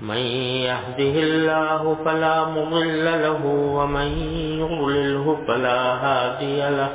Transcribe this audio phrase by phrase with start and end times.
[0.00, 4.08] من يهده الله فلا مضل له ومن
[4.60, 6.92] يضلله فلا هادي له.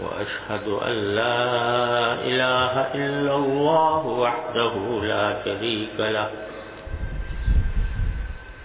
[0.00, 1.44] وأشهد أن لا
[2.14, 6.30] إله إلا الله وحده لا شريك له.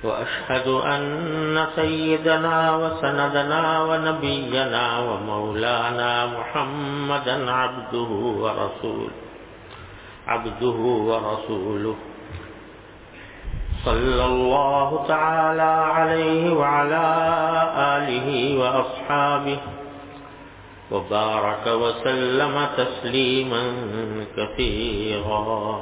[0.03, 8.11] وأشهد أن سيدنا وسندنا ونبينا ومولانا محمدا عبده
[8.41, 9.24] ورسوله.
[10.27, 10.79] عبده
[11.09, 11.95] ورسوله.
[13.85, 17.05] صلى الله تعالى عليه وعلى
[17.77, 19.59] آله وأصحابه
[20.91, 23.63] وبارك وسلم تسليما
[24.35, 25.81] كثيرا.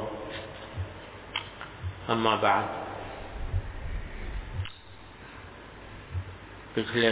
[2.12, 2.66] أما بعد
[6.74, 7.10] پچھلے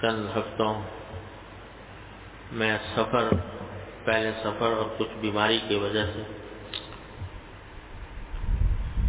[0.00, 0.74] چند ہفتوں
[2.52, 3.28] میں سفر
[4.06, 6.22] پہلے سفر اور کچھ بیماری کی وجہ سے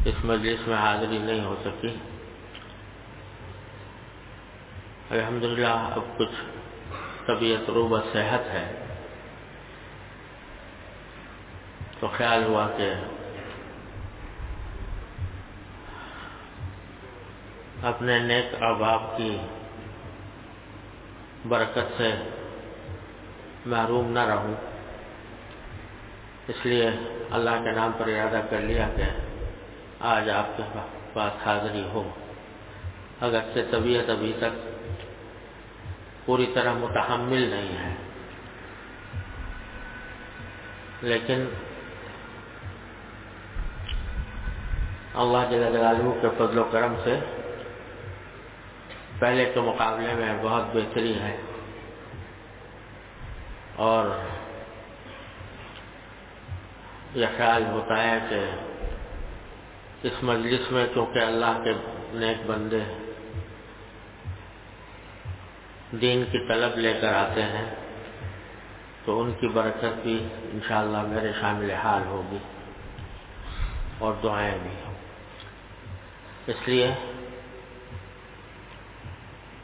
[0.09, 1.95] اس مجلس میں حاضری نہیں ہو سکی۔
[5.09, 6.35] الحمدللہ، اب کچھ
[7.27, 8.97] طبیعت روب صحت ہے۔
[11.99, 12.93] تو خیال ہوا کہ
[17.83, 19.37] اپنے نیک احباب کی
[21.47, 22.13] برکت سے
[23.65, 24.66] محروم نہ رہوں۔
[26.47, 26.89] اس لیے
[27.31, 29.03] اللہ کے نام پر ارادہ کر لیا کہ
[29.99, 30.63] آج آپ کے
[31.13, 32.09] پاس حاضری ہو
[33.21, 34.53] اگر سے طبیعت ابھی تک
[36.25, 37.93] پوری طرح متحمل نہیں ہے،
[41.02, 41.45] لیکن
[45.15, 47.19] اللہ جلالہ کے فضل و کرم سے
[49.19, 51.37] پہلے کے مقابلے میں بہت بہتری ہے
[53.75, 54.05] اور
[57.17, 58.39] یہ خیال ہوتا ہے کہ
[60.08, 61.72] اس مجلس میں چونکہ اللہ کے
[62.14, 62.83] نیک بندے
[66.02, 67.66] دین کی طلب لے کر آتے ہیں،
[69.05, 70.17] تو ان کی برکت بھی
[70.54, 72.38] انشاءاللہ میرے شامل حال ہوگی
[73.99, 74.76] اور دعائیں بھی۔
[76.48, 76.92] اس لیے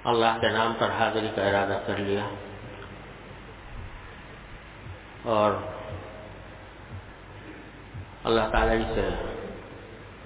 [0.03, 2.25] اللہ کے نام پر حاضری کا ارادہ کر لیا
[5.29, 5.51] اور
[8.23, 9.09] اللہ تعالی سے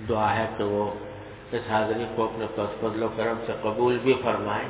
[0.09, 0.91] دعا ہے کہ وہ
[1.51, 2.45] اس حاضری کو اپنے
[2.81, 4.67] فضل و کرم سے قبول بھی فرمائے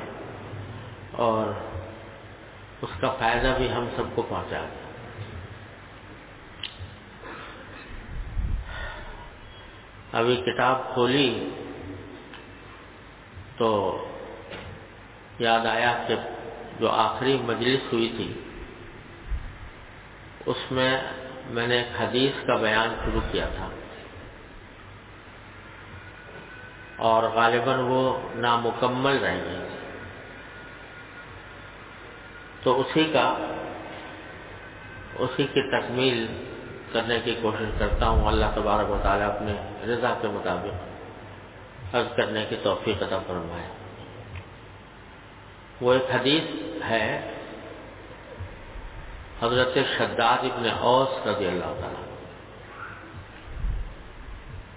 [1.12, 1.52] اور
[2.82, 4.86] اس کا فائدہ بھی ہم سب کو پہنچا دیں
[10.12, 11.28] ابھی کتاب کھولی
[13.56, 13.70] تو
[15.38, 16.14] یاد آیا کہ
[16.80, 18.32] جو آخری مجلس ہوئی تھی،
[20.46, 20.90] اس میں
[21.48, 23.68] میں نے ایک حدیث کا بیان شروع کیا تھا۔
[26.96, 29.68] اور غالباً وہ نامکمل رہ گئی
[32.62, 33.38] تو اسی کا،
[35.18, 36.44] اسی کی تکمیل
[36.92, 39.52] کرنے کی کوشش کرتا ہوں۔ اللہ تبارک و تعالیٰ اپنے
[39.92, 40.88] رضا کے مطابق
[41.94, 43.68] عرض کرنے کی توفیق عطا فرمائے۔
[45.80, 46.42] وہ ایک حدیث
[46.84, 47.34] ہے
[49.42, 52.04] حضرت شداد ابن اوس رضی اللہ تعالیٰ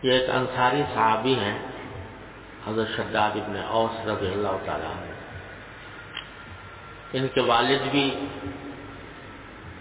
[0.04, 1.60] یہ ایک انصاری صحابی ہیں،
[2.68, 4.94] حضرت شداد ابن اوس رضی اللہ تعالیٰ
[7.14, 8.26] ان کے والد بھی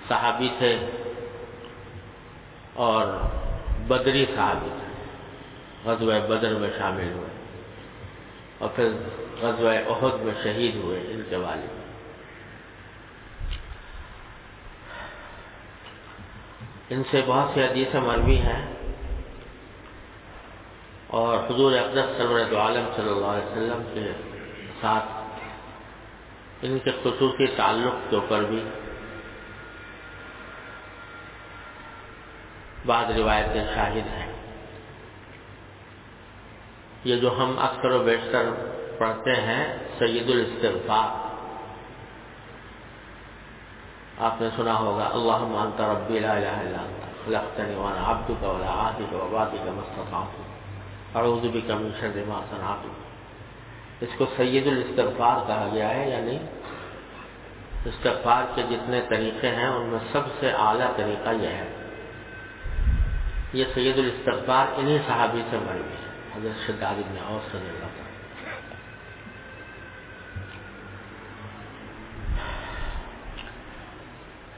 [0.08, 0.86] صحابی تھے
[2.74, 3.06] اور
[3.88, 4.90] بدری صحابی تھے۔
[5.84, 7.28] غزوہ بدر میں شامل ہوئے
[8.58, 8.88] اور پھر
[9.40, 11.79] غزوہ عہد میں شہید ہوئے ان کے والد۔
[16.90, 18.74] ان سے بہت سی حدیثیں مروی ہیں۔
[21.06, 24.12] اور حضور اقدس سرورت عالم صلی اللہ علیہ وسلم کے
[24.80, 25.04] ساتھ
[26.62, 28.64] ان کے خصوصی تعلق کے اوپر بھی
[32.86, 34.32] بعض روایتیں شاہد ہیں۔
[37.04, 38.42] یہ جو ہم اکثر و بیشتر
[38.98, 41.29] پڑھتے ہیں سید الاستغفار۔
[44.26, 48.70] آپ نے سنا ہوگا اللہ مانتا ربی لا الہ الا انت، خلقتنی وانا عبدک ولا
[48.80, 52.82] عادک وبادک مستطاعت اعوذ بک من شر ما صنعت.
[54.04, 56.36] اس کو سید الاستغفار کہا گیا ہے یعنی
[57.84, 61.68] استغفار کے جتنے طریقے ہیں، ان میں سب سے اعلیٰ طریقہ یہ ہے۔
[63.52, 68.09] یہ سید الاستغفار انہی صحابی سے مری ہے، حضرت شداد ابن اوس صلی اللہ تعالیٰ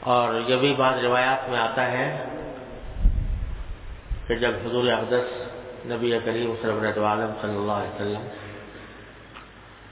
[0.03, 2.25] اور یہ بھی بات روایات میں آتا ہے
[4.27, 5.43] کہ جب حضور اقدس
[5.87, 8.27] نبی کریم سربرت عالم صلی اللہ علیہ وسلم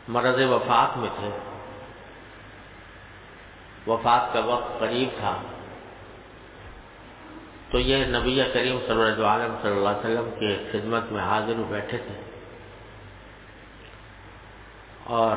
[0.09, 1.31] مرض وفات میں تھے،
[3.87, 5.43] وفات کا وقت قریب تھا،
[7.71, 11.99] تو یہ نبی کریم سرورت عالم صلی اللہ علیہ وسلم کے خدمت میں حاضر بیٹھے
[11.99, 12.21] تھے۔
[15.05, 15.37] اور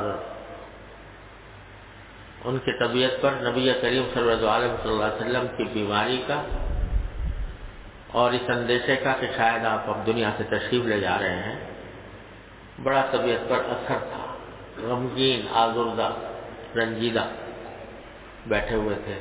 [2.44, 4.02] ان کی طبیعت پر نبی کریم
[4.48, 6.42] عالم صلی اللہ علیہ وسلم کی بیماری کا
[8.12, 11.70] اور اس اندیشے کا کہ شاید آپ اب دنیا سے تشریف لے جا رہے ہیں۔
[12.82, 14.34] بڑا طبیعت پر اثر تھا۔
[14.82, 16.10] غمگین، آزردہ،
[16.78, 17.24] رنجیدہ
[18.46, 19.18] بیٹھے ہوئے تھے۔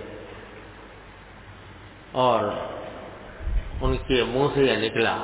[2.12, 2.52] اور
[3.82, 5.18] ان کے منہ سے یہ نکلا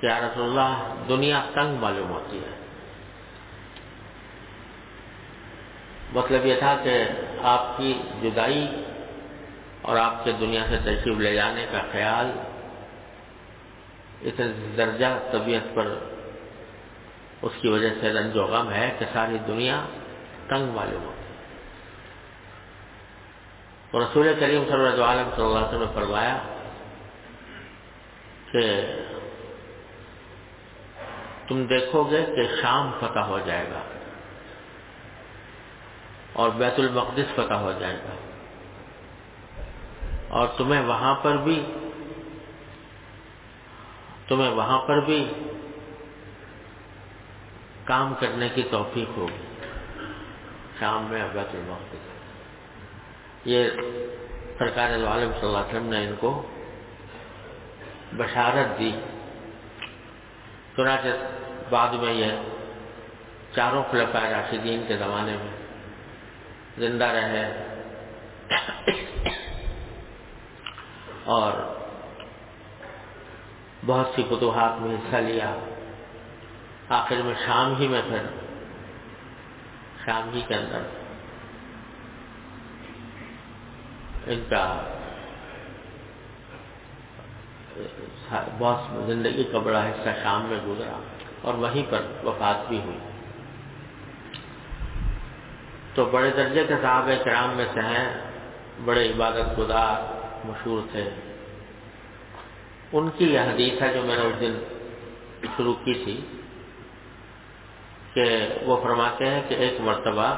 [0.00, 2.61] کہ رسول اللہ، دنیا تنگ معلوم ہوتی ہے۔
[6.12, 7.04] مطلب یہ تھا کہ
[7.42, 8.84] آپ کی جدائی
[9.82, 12.30] اور آپ کے دنیا سے تشریف لے جانے کا خیال،
[14.20, 14.40] اس
[14.76, 15.98] درجہ طبیعت پر
[17.42, 19.84] اس کی وجہ سے رنج و غم ہے کہ ساری دنیا
[20.48, 21.22] تنگ معلوم ہوتی۔
[23.90, 26.38] تو رسول کریم صلی اللہ علیہ وسلم نے فرمایا
[28.52, 28.82] کہ
[31.48, 33.80] تم دیکھو گے کہ شام فتح ہو جائے گا۔
[36.32, 38.14] اور بیت المقدس فتح ہو جائے گا۔
[40.28, 41.66] اور تمہیں وہاں پر بھی،
[44.28, 45.32] تمہیں وہاں پر بھی
[47.84, 49.64] کام کرنے کی توفیق ہوگی۔
[50.80, 52.12] شام میں بیت المقدس۔
[53.44, 53.70] یہ
[54.58, 56.42] سرکار عالم صلی اللہ علیہ وسلم نے ان کو
[58.16, 58.92] بشارت دی۔
[60.76, 61.08] چنانچہ
[61.70, 62.32] بعد میں یہ
[63.54, 65.51] چاروں خلفۂ راشدین کے زمانے میں
[66.78, 67.68] زندہ رہے۔
[71.24, 71.52] اور
[73.86, 75.56] بہت سی فتوحات میں حصہ لیا۔
[76.88, 78.26] آخر میں شام ہی میں پھر
[80.04, 80.82] شام ہی کے اندر
[84.26, 84.82] ان کا
[88.58, 91.00] بہت زندگی کا بڑا حصہ شام میں گزرا
[91.42, 92.98] اور وہیں پر وفات بھی ہوئی۔
[95.94, 98.08] تو بڑے درجے کے صاحب کرام میں سے ہیں،
[98.84, 100.00] بڑے عبادت گزار،
[100.46, 101.10] مشہور تھے۔
[102.92, 104.54] ان کی یہ حدیث ہے جو میں نے اس دن
[105.56, 106.20] شروع کی تھی
[108.14, 110.28] کہ وہ فرماتے ہیں کہ ایک مرتبہ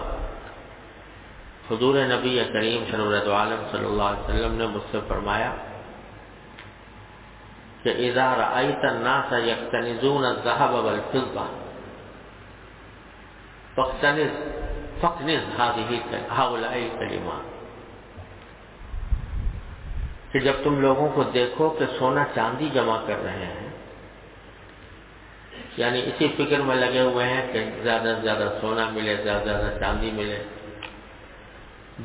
[1.71, 5.55] حضور نبی کریم سرورت عالم صلی اللہ علیہ وسلم نے مجھ سے فرمایا
[7.83, 11.47] کہ ادار آئی الناس یکتنزون الذهب والفضة،
[13.75, 14.54] فاقتنز۔
[15.05, 15.91] فاقتنز هذه
[16.31, 17.53] هؤلاء الكلمات
[20.33, 23.69] کہ جب تم لوگوں کو دیکھو کہ سونا چاندی جمع کر رہے ہیں
[25.77, 29.45] یعنی اسی فکر میں لگے ہوئے ہیں کہ زیادہ سے زیادہ سونا ملے، زیادہ سے
[29.45, 30.43] زیادہ چاندی ملے،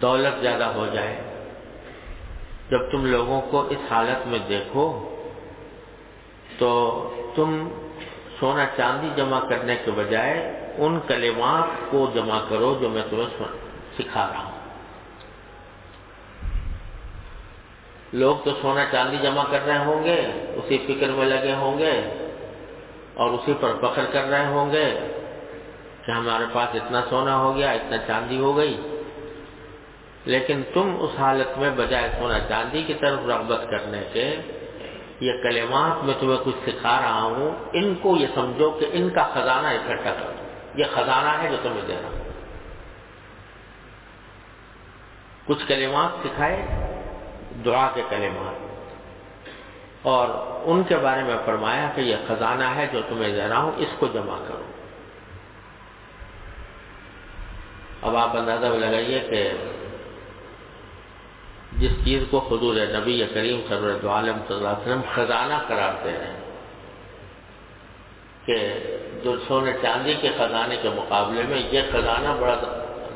[0.01, 1.15] دولت زیادہ ہو جائے۔
[2.69, 4.85] جب تم لوگوں کو اس حالت میں دیکھو
[6.57, 6.69] تو
[7.35, 7.67] تم
[8.39, 13.43] سونا چاندی جمع کرنے کے بجائے ان کلمات کو جمع کرو جو میں تمہیں
[14.00, 14.59] سکھا رہا ہوں۔
[18.13, 22.01] لوگ تو سونا چاندی جمع کر رہے ہوں گے، اسی فکر میں لگے ہوں گے
[23.13, 25.00] اور اسی پر فخر کر رہے ہوں گے
[26.05, 28.81] کہ ہمارے پاس اتنا سونا ہو گیا، اتنا چاندی ہو گئی۔
[30.25, 34.36] لیکن تم اس حالت میں بجائے سونا چاندی کی طرف رغبت کرنے کے
[35.19, 39.24] یہ کلمات میں تمہیں کچھ سکھا رہا ہوں، ان کو یہ سمجھو کہ ان کا
[39.24, 40.38] خزانہ اکٹھا کرو۔
[40.75, 42.23] یہ خزانہ ہے جو تمہیں دے رہا ہوں۔
[45.45, 46.65] کچھ کلمات سکھائے،
[47.65, 48.69] دعا کے کلمات۔
[50.01, 50.27] اور
[50.63, 53.89] ان کے بارے میں فرمایا کہ یہ خزانہ ہے جو تمہیں دے رہا ہوں، اس
[53.99, 54.63] کو جمع کرو۔
[58.01, 59.51] اب آپ اندازہ لگائیے کہ
[61.77, 66.39] جس چیز کو حضور نبی کریم صلی اللہ علیہ وسلم خزانہ کراتے ہیں
[68.45, 68.79] کہ
[69.23, 72.55] جو سونے چاندی کے خزانے کے مقابلے میں یہ خزانہ بڑا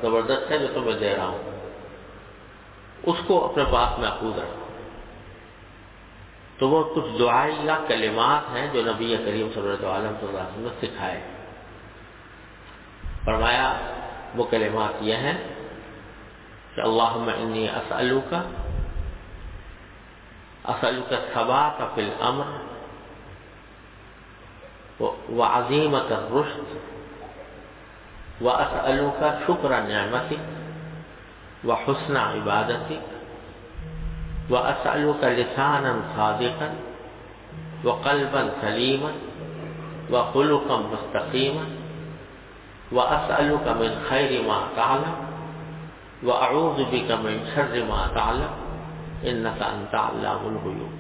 [0.02, 1.44] زبردست ہے جو تمہیں دے رہا ہوں۔
[3.04, 4.64] اس کو اپنے پاس محفوظ رکھو۔
[6.58, 10.88] تو وہ کچھ دعائی یا کلمات ہیں جو نبی کریم صلی اللہ علیہ وسلم نے
[10.88, 11.22] سکھائے۔
[13.26, 13.74] فرمایا،
[14.36, 15.38] وہ کلمات یہ ہیں
[16.76, 18.42] کہ اللہ انی اسلو کا
[20.66, 22.73] اسلو کا ثبات فی الامر
[25.38, 26.94] و الرشد.
[28.42, 30.38] و اسلو کا شکر نعمتی
[31.68, 33.00] و حسن عبادتی
[34.50, 36.70] و اسلو کا لسانا صادقا
[37.84, 39.12] و قلبا سلیما
[40.12, 41.66] و خلقا مستقیما
[42.92, 45.34] و اسلو کا من خیر ما تعلم
[46.24, 48.54] وأعوذ بك من شر ما تعلم.
[49.24, 50.92] إنك أنت علام الغيوب.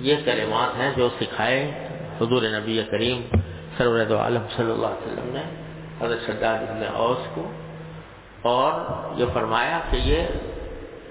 [0.00, 1.89] یہ کلمات ہیں جو سکھائے
[2.20, 3.22] حضور نبی کریم
[3.78, 5.42] سرورت عالم صلی اللہ علیہ وسلم نے
[6.00, 7.52] حضرت شداد ابن اوس کو
[8.42, 8.72] اور
[9.18, 10.26] یہ فرمایا کہ یہ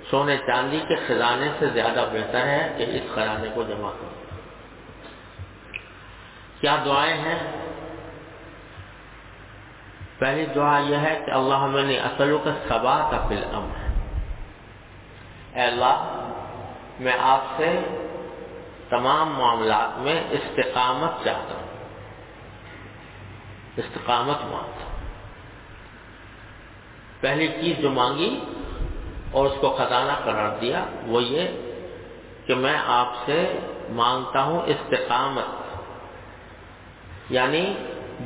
[0.10, 4.10] سونے چاندی کے خزانے سے زیادہ بہتر ہے کہ اس خزانے کو جمع کرو۔
[6.62, 7.40] کیا دعائیں ہیں؟
[10.20, 13.44] پہلی دعا یہ ہے کہ اللہ نے اصلوں کا سبا کا فل
[15.54, 15.98] اے اللہ،
[17.00, 17.80] میں آپ سے
[18.90, 21.68] تمام معاملات میں استقامت چاہتا ہوں۔
[23.78, 25.00] استقامت مانگتا ہوں۔
[27.20, 28.40] پہلی چیز جو مانگی
[29.32, 31.48] اور اس کو خزانہ قرار دیا وہ یہ
[32.46, 35.78] کہ میں آپ سے مانگتا ہوں استقامت۔
[37.30, 37.74] یعنی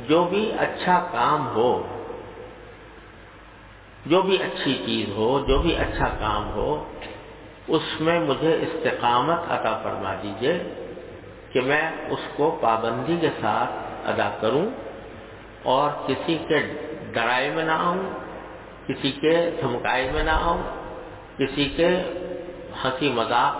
[0.08, 1.86] جو بھی اچھا کام ہو،
[4.06, 6.92] جو بھی اچھی چیز ہو، جو بھی اچھا کام ہو
[7.68, 10.62] اس میں مجھے استقامت عطا فرما دیجیے
[11.52, 13.70] کہ میں اس کو پابندی کے ساتھ
[14.08, 14.66] ادا کروں
[15.62, 16.58] اور کسی کے
[17.12, 18.02] ڈرائے میں نہ آؤں،
[18.88, 20.62] کسی کے دھمکائے میں نہ آؤں،
[21.38, 21.88] کسی کے
[22.84, 23.56] ہنسی مذاق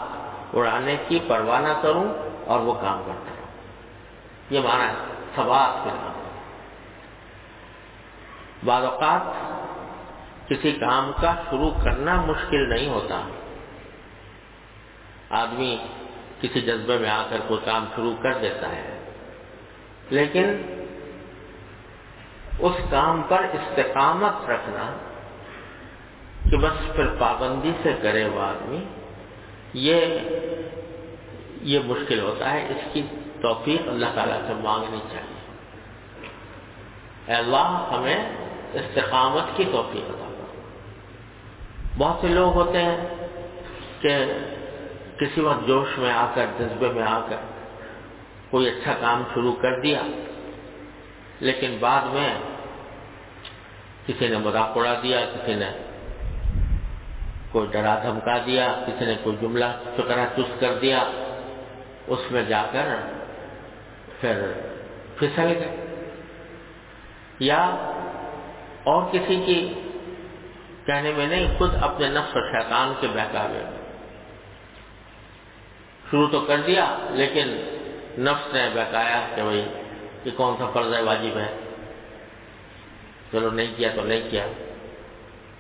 [0.57, 2.13] اڑانے کی پرواہ نہ کروں
[2.47, 3.53] اور وہ کام کرتا رہوں۔
[4.51, 4.93] یہ مانا
[5.35, 6.13] سوال کے نام
[8.65, 9.23] بعض اوقات
[10.49, 13.21] کسی کام کا شروع کرنا مشکل نہیں ہوتا۔
[15.35, 15.77] آدمی
[16.41, 18.99] کسی جذبے میں آ کر کوئی کام شروع کر دیتا ہے۔
[20.11, 20.57] لیکن
[22.59, 24.97] اس کام پر استقامت رکھنا
[26.51, 28.85] کہ بس پھر پابندی سے کرے وہ آدمی،
[29.75, 30.19] یہ
[31.63, 33.03] یہ مشکل ہوتا ہے۔ اس کی
[33.43, 35.41] توفیق اللہ تعالیٰ سے مانگنی چاہیے۔
[37.27, 38.37] اے اللہ، ہمیں
[38.73, 40.25] استقامت کی توفیق عطا
[41.99, 43.09] بہت سے لوگ ہوتے ہیں
[44.01, 44.25] کہ
[45.19, 47.37] کسی وقت جوش میں آ کر، جذبے میں آ کر
[48.51, 50.03] کوئی اچھا کام شروع کر دیا،
[51.41, 52.35] لیکن بعد میں
[54.07, 55.71] کسی نے مذاق اڑا دیا، کسی نے
[57.53, 59.65] کوئی ڈرا دھمکا دیا، کسی نے کوئی جملہ
[59.97, 61.05] فکرا چست کر دیا،
[62.07, 62.87] اس میں جا کر
[64.21, 64.53] پھر
[65.17, 65.77] پھسل گئے۔
[67.39, 67.63] یا
[68.85, 69.75] اور کسی کی
[70.87, 73.74] کہنے میں نہیں، خود اپنے نفس و شیطان کے بہکاوے
[76.15, 77.49] شروع تو کر دیا، لیکن
[78.19, 79.65] نفس نے بہکایا کہ بھائی
[80.25, 81.55] یہ کون سا فرض ہے، واجب ہے؟
[83.33, 84.47] چلو نہیں کیا تو نہیں کیا۔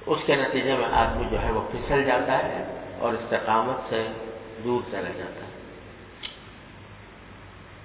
[0.06, 2.64] اس کے نتیجے میں آدمی جو ہے وہ پھسل جاتا ہے
[2.98, 4.06] اور استقامت سے
[4.64, 5.52] دور چلا جاتا ہے۔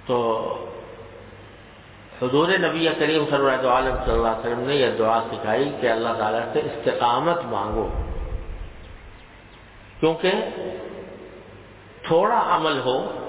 [0.06, 0.16] تو
[2.22, 5.90] حضور نبی کریم صلی اللہ علیہ صلی اللہ علیہ وسلم نے یہ دعا سکھائی کہ
[5.90, 7.88] اللہ تعالیٰ سے استقامت مانگو،
[10.00, 10.32] کیونکہ
[12.02, 13.26] تھوڑا عمل ہو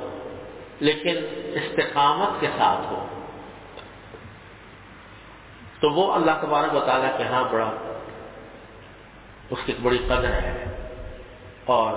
[0.80, 1.16] لیکن
[1.54, 3.06] استقامت کے ساتھ ہو۔
[5.80, 7.72] تو وہ اللہ تبارک و تعالیٰ کے ہاں بڑا،
[9.50, 10.66] اس کی بڑی قدر ہے
[11.66, 11.94] اور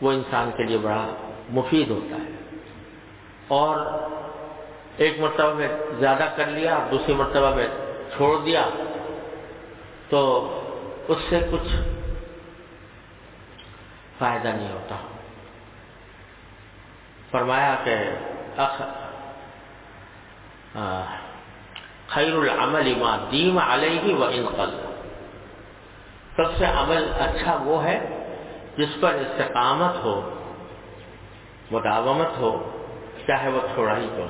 [0.00, 1.06] وہ انسان کے لیے بڑا
[1.50, 2.58] مفید ہوتا ہے۔
[3.48, 3.86] اور
[4.96, 7.66] ایک مرتبہ میں زیادہ کر لیا، دوسری مرتبہ میں
[8.16, 8.68] چھوڑ دیا،
[10.08, 10.46] تو
[11.08, 11.76] اس سے کچھ
[14.18, 14.96] فائدہ نہیں ہوتا۔
[17.30, 17.96] فرمایا کہ
[22.06, 24.70] خیر العمل ما دیم علیہ و انقل
[26.36, 27.98] سب سے عمل اچھا وہ ہے
[28.76, 30.30] جس پر استقامت ہو،
[31.70, 32.72] مداومت ہو،
[33.26, 34.26] چاہے وہ تھوڑا ہی تو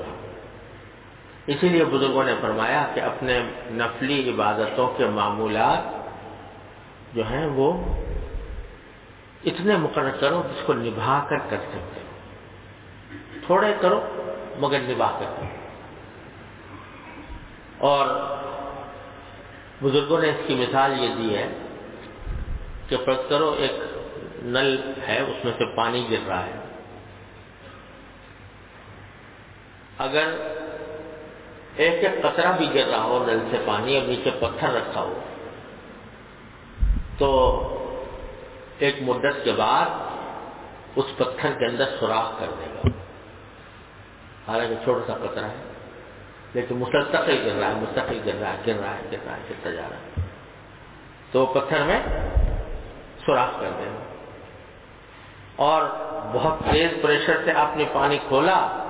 [1.46, 3.40] اسی لیے بزرگوں نے فرمایا کہ اپنے
[3.72, 5.78] نفلی عبادتوں کے معمولات
[7.14, 7.72] جو ہیں وہ
[9.44, 12.00] اتنے مقرر کرو جس کو نبھا کر کر سکتے
[13.46, 14.00] تھوڑے کرو
[14.58, 15.60] مگر نبھا کر کرو۔
[17.78, 18.06] اور
[19.82, 21.48] بزرگوں نے اس کی مثال یہ دی ہے
[22.88, 23.72] کہ فرض کرو ایک
[24.42, 26.52] نل ہے، اس میں سے پانی گر رہا ہے۔
[29.98, 30.28] اگر
[31.76, 35.18] ایک ایک قطرہ بھی گر رہا ہو نل سے پانی اور نیچے پتھر رکھا ہو،
[37.18, 37.28] تو
[38.78, 39.86] ایک مدت کے بعد
[40.96, 42.88] اس پتھر کے اندر سوراخ کر دے گا۔
[44.50, 45.72] حالانکہ چھوٹا سا قطرہ ہے۔
[46.54, 49.42] لیکن مسلسل گر رہا ہے، مستقل گر رہا ہے، گر رہا ہے، گر رہا ہے
[49.50, 50.22] گرتا جا رہا ہے۔
[51.32, 52.00] تو پتھر میں
[53.26, 53.98] سوراخ کر دیں۔
[55.56, 55.82] اور
[56.32, 58.84] بہت تیز پریشر سے آپ نے پانی کھولا۔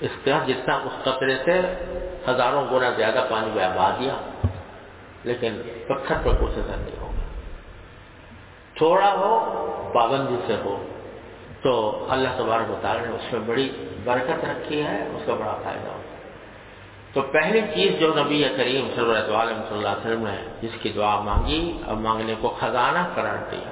[0.00, 1.60] اس کا جتنا اس قطرے سے
[2.30, 4.16] ہزاروں گنا زیادہ پانی بہا دیا۔
[5.24, 7.40] لیکن پتھر پر کچھ اثر نہیں ہوگا
[8.74, 10.86] تھوڑا ہو، پابندی سے ہو۔
[11.66, 13.70] تو اللہ تبارک تعالیٰ نے اس میں بڑی
[14.04, 16.14] برکت رکھی ہے، اس کا بڑا فائدہ ہوتا
[17.12, 21.82] تو پہلی چیز جو نبی کریم صلی اللہ علیہ وسلم نے جس کی دعا مانگی
[21.86, 23.70] اور مانگنے کو خزانہ قرار دیا۔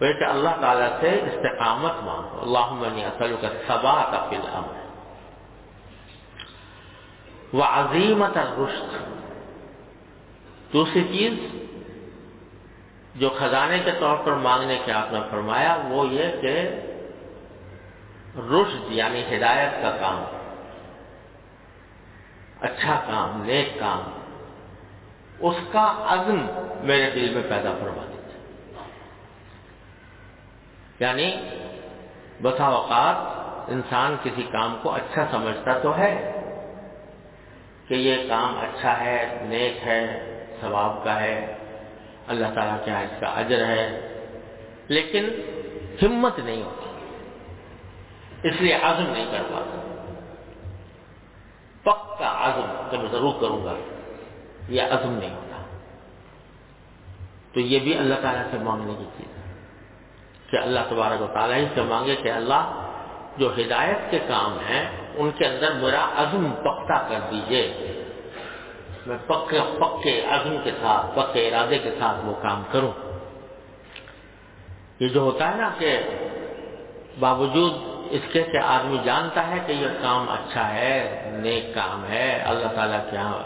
[0.00, 4.44] وہ کہ اللہ تعالیٰ سے استقامت مانگو۔ اللہ اصل کا سبا کا فل
[7.52, 8.94] وہ عظیمت رشت
[10.72, 11.32] دوسری چیز
[13.14, 16.70] جو خزانے کے طور پر مانگنے کے آپ نے فرمایا، وہ یہ کہ
[18.48, 20.24] رشد یعنی ہدایت کا کام۔
[22.60, 24.02] اچھا کام، نیک کام۔
[25.40, 26.46] اس کا عزم
[26.86, 28.38] میرے دل میں پیدا فرما دیتے
[31.00, 31.36] یعنی
[32.42, 33.16] بسا اوقات
[33.70, 36.40] انسان کسی کام کو اچھا سمجھتا تو ہے
[37.88, 40.24] کہ یہ کام اچھا ہے، نیک ہے،
[40.60, 41.56] ثواب کا ہے،
[42.26, 44.08] اللہ تعالیٰ کیا اس کا اجر ہے،
[44.88, 45.28] لیکن
[46.02, 46.79] ہمت نہیں ہوتی۔
[48.42, 49.76] اس لیے عزم نہیں کر پاتا۔
[51.82, 53.74] پکا عزم کہ میں ضرور کروں گا۔
[54.68, 55.62] یہ عزم نہیں ہوتا۔
[57.54, 59.52] تو یہ بھی اللہ تعالیٰ سے مانگنے کی چیز ہے۔
[60.50, 62.92] کہ اللہ تبارک و تعالیٰ ہی سے مانگے کہ اللہ
[63.36, 67.72] جو ہدایت کے کام ہیں، ان کے اندر میرا عزم پختہ کر دیجیے۔
[69.06, 72.92] میں پکے پکے عزم کے ساتھ، پکے ارادے کے ساتھ وہ کام کروں۔
[75.00, 76.00] یہ جو ہوتا ہے نا کہ
[77.20, 82.42] باوجود اس کے کہ آدمی جانتا ہے کہ یہ کام اچھا ہے، نیک کام ہے،
[82.46, 83.38] اللہ تعالیٰ کے یہاں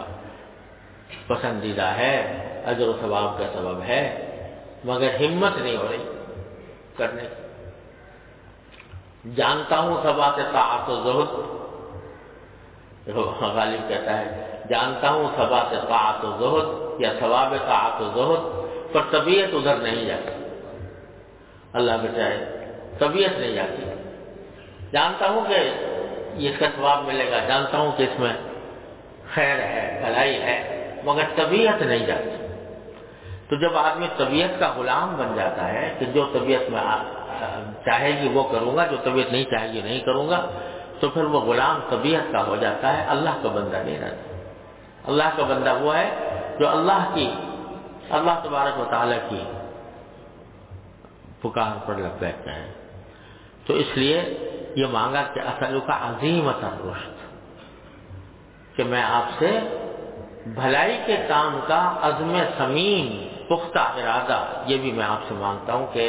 [1.27, 2.15] پسندیدہ ہے،
[2.67, 4.03] اجر و ثواب کا سبب ہے،
[4.85, 6.05] مگر ہمت نہیں ہو رہی
[6.97, 7.45] کرنے کی۔
[9.37, 11.55] جانتا ہوں سبا سے طاعت و زہد۔
[13.41, 18.43] غالب کہتا ہے، جانتا ہوں سبا سے طاعت و زہد یا ثواب طاعت و زہد،
[18.93, 20.45] پر طبیعت ادھر نہیں جاتی۔
[21.73, 22.67] اللہ بچائے
[22.99, 23.84] طبیعت نہیں جاتی۔
[24.95, 25.59] جانتا ہوں کہ
[26.49, 28.33] اس کا ثواب ملے گا، جانتا ہوں کہ اس میں
[29.35, 30.57] خیر ہے، بھلائی ہے،
[31.05, 32.37] مگر طبیعت نہیں جاتی
[33.49, 36.83] تو جب آدمی طبیعت کا غلام بن جاتا ہے کہ جو طبیعت میں
[37.85, 40.41] چاہے گی وہ کروں گا، جو طبیعت نہیں چاہے گی نہیں کروں گا،
[41.01, 44.33] تو پھر وہ غلام طبیعت کا ہو جاتا ہے، اللہ کا بندہ نہیں رہتا۔
[45.05, 46.09] اللہ کا بندہ وہ ہے
[46.59, 47.29] جو اللہ کی،
[48.11, 49.43] اللہ تبارک و تعالیٰ کی
[51.43, 52.73] پکار پر لگ بیٹھتے ہیں
[53.67, 54.21] تو اس لیے
[54.75, 57.23] یہ مانگا کہ اصل کا عظیم رشت
[58.77, 59.51] کہ میں آپ سے
[60.47, 63.07] بھلائی کے کام کا عزم سمیم
[63.49, 66.05] پختہ ارادہ، یہ بھی میں آپ سے مانگتا ہوں کہ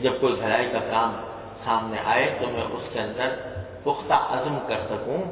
[0.00, 1.12] جب کوئی بھلائی کا کام
[1.64, 3.34] سامنے آئے تو میں اس کے اندر
[3.84, 5.22] پختہ عزم کر سکوں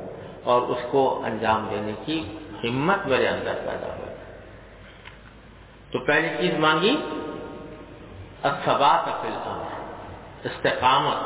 [0.44, 2.18] اور اس کو انجام دینے کی
[2.64, 4.04] ہمت میرے اندر پیدا ہو
[5.92, 6.96] تو پہلی چیز مانگی
[8.42, 9.72] اصبات الامر،
[10.44, 11.20] استقامت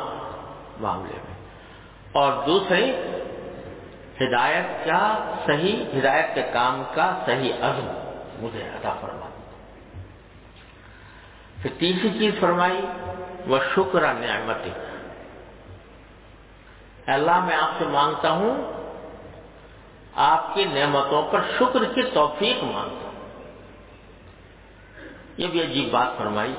[0.81, 1.28] معاملے میں۔
[2.11, 2.91] اور دوسری،
[4.21, 7.87] ہدایت کا صحیح، ہدایت کے کام کا صحیح عزم
[8.45, 9.29] مجھے عطا فرما
[11.61, 12.81] پھر تیسری چیز فرمائی
[13.47, 14.67] وہ شکر نعمت
[17.05, 18.73] اللہ، میں آپ سے مانگتا ہوں،
[20.15, 23.19] آپ کی نعمتوں پر شکر کی توفیق مانگتا ہوں۔
[25.37, 26.53] یہ بھی عجیب بات فرمائی۔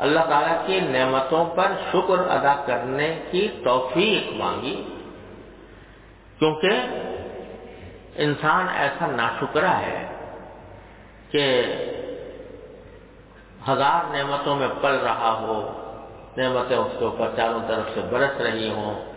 [0.00, 4.84] اللہ تعالیٰ کی نعمتوں پر شکر ادا کرنے کی توفیق مانگی۔
[6.38, 6.70] کیونکہ
[8.14, 10.06] انسان ایسا ناشکرا ہے
[11.30, 11.62] کہ
[13.68, 15.72] ہزار نعمتوں میں پل رہا ہو،
[16.36, 19.12] نعمتیں اس کے اوپر چاروں طرف سے برس رہی ہوں،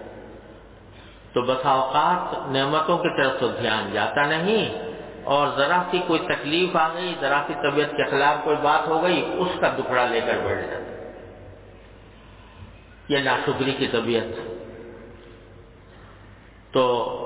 [1.33, 4.92] تو بسا اوقات نعمتوں کی طرف تو دھیان جاتا نہیں۔
[5.23, 9.03] اور ذرا سی کوئی تکلیف آ گئی، ذرا سی طبیعت کے خلاف کوئی بات ہو
[9.03, 10.93] گئی، اس کا دکڑا لے کر بیٹھ جاتا۔
[13.07, 14.39] یہ ناشکری کی طبیعت۔
[16.73, 17.19] تو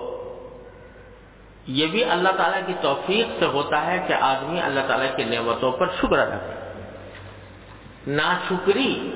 [1.67, 5.71] یہ بھی اللہ تعالیٰ کی توفیق سے ہوتا ہے کہ آدمی اللہ تعالیٰ کی نعمتوں
[5.71, 6.81] پر شکر ادا کرے۔
[8.07, 9.13] ناشکری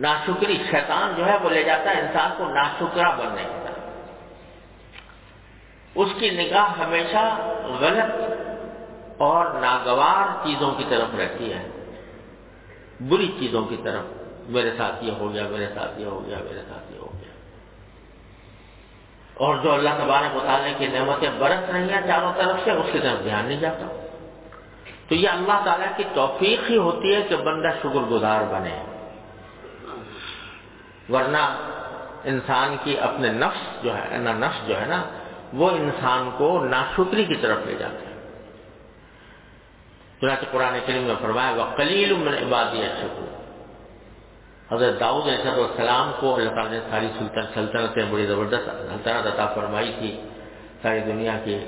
[0.00, 3.65] ناشکری، شیطان جو ہے وہ لے جاتا ہے انسان کو ناشکرا بننے۔
[5.96, 8.32] اس کی نگاہ ہمیشہ غلط
[9.18, 11.68] اور ناگوار چیزوں کی طرف رہتی ہے۔
[13.00, 14.04] بری چیزوں کی طرف۔
[14.48, 17.30] میرے ساتھ یہ ہو گیا، میرے ساتھ یہ ہو گیا، میرے ساتھ یہ ہو گیا۔
[19.34, 22.98] اور جو اللہ تبارک مطالعے کی نعمتیں برس رہی ہیں چاروں طرف سے، اس کی
[22.98, 24.06] طرف دھیان نہیں جاتا۔
[25.08, 28.82] تو یہ اللہ تعالیٰ کی توفیق ہی ہوتی ہے کہ بندہ شکر گزار بنے۔
[31.12, 31.58] ورنہ
[32.24, 35.04] انسان کی اپنے نفس جو ہے نا نفس جو ہے نا
[35.52, 38.14] وہ انسان کو ناشکری کی طرف لے جاتے ہیں
[40.20, 43.34] چنانچہ قرآن کریم میں فرمایا وہ کلیل عبادی شکر
[44.74, 49.46] حضرت داؤد علیہ السلام کو اللہ تعالیٰ نے ساری سلطنت سلطنتیں بڑی زبردست سلطنت عطا
[49.46, 50.20] فرمائی تھی۔
[50.82, 51.58] ساری دنیا کی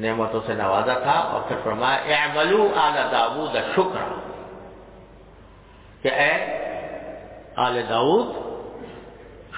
[0.00, 4.08] نعمتوں سے نوازا تھا اور پھر فرمایا اعملو آل داود شکر
[6.02, 6.32] کہ اے
[7.56, 8.26] آل داود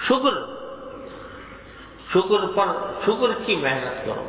[0.09, 0.60] شکر
[2.13, 2.67] شکر پر
[3.05, 4.25] شکر کی محنت کرو۔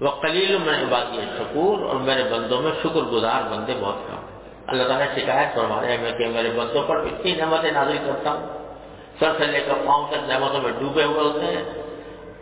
[0.00, 4.20] وہ کلیل میں عبادی شکور، اور میرے بندوں میں شکر گزار بندے بہت کم
[4.66, 8.30] اللہ تعالیٰ نے شکایت فرما رہے ہیں کہ میرے بندوں پر اتنی نعمتیں نازل کرتا
[8.30, 8.46] ہوں۔
[9.20, 11.64] سر سے لے کر پاؤں تک نعمتوں میں ڈوبے ہوئے ہوتے ہیں۔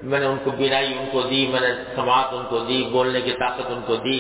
[0.03, 3.21] میں نے ان کو بینائی ان کو دی، میں نے سماعت ان کو دی، بولنے
[3.21, 4.19] کی طاقت ان کو دی،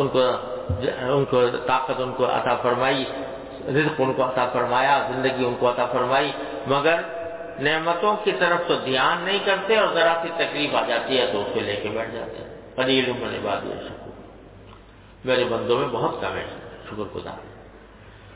[0.00, 0.20] ان کو
[1.16, 3.04] ان کو طاقت ان کو عطا فرمائی،
[3.76, 6.30] رزق ان کو عطا فرمایا، زندگی ان کو عطا فرمائی۔
[6.66, 6.96] مگر
[7.60, 11.40] نعمتوں کی طرف تو دھیان نہیں کرتے اور ذرا سی تکلیف آ جاتی ہے تو
[11.40, 14.10] اس کو لے کے بیٹھ جاتے ہیں۔ قلیل عمر بات شکر
[15.24, 16.46] میرے بندوں میں بہت کم ہے۔
[16.84, 17.38] شکر گزار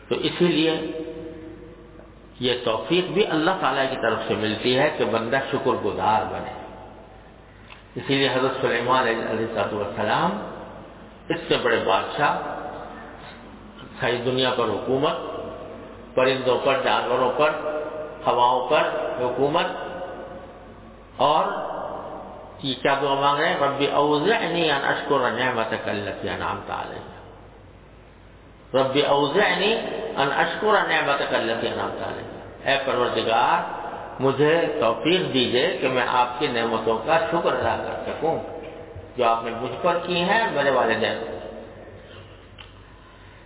[0.09, 0.73] تو اسی لیے
[2.41, 6.53] یہ توفیق بھی اللہ تعالیٰ کی طرف سے ملتی ہے کہ بندہ شکر گزار بنے۔
[7.95, 10.31] اسی لیے حضرت سلیمان علیہ السلام
[11.29, 12.39] اس سے بڑے بادشاہ،
[14.01, 15.17] ساری دنیا پر حکومت،
[16.15, 17.51] پرندوں پر، جانوروں پر
[18.27, 18.83] ہواؤں پر
[19.21, 19.67] حکومت
[21.17, 21.45] اور
[22.63, 27.01] یہ کیا دعا مانگ رہے ہیں ربی اوزعنی ان اشکر نعمتک التي انعمت علی
[28.79, 29.73] ربی اوزعنی
[30.17, 32.25] ان اشکر نعمتک التي انعمت علی
[32.65, 33.57] اے پروردگار،
[34.21, 38.39] مجھے توفیق دیجیے کہ میں آپ کی نعمتوں کا شکر ادا کر سکوں۔
[39.17, 41.37] جو آپ نے مجھ پر کی ہیں، میرے والدین۔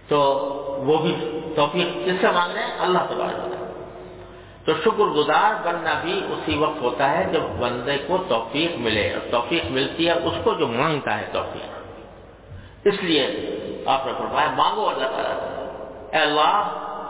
[0.08, 0.18] تو
[0.86, 3.57] وہ بھی توفیق کس سے مانگ رہے ہیں اللہ تبارک
[4.68, 9.30] تو شکر گزار بننا بھی اسی وقت ہوتا ہے جب بندے کو توفیق ملے اور
[9.30, 13.26] توفیق ملتی ہے اس کو جو مانگتا ہے توفیق۔ اس لیے
[13.86, 15.36] آپ نے فرمایا، مانگو اللہ تعالیٰ
[16.12, 16.56] اے اللہ،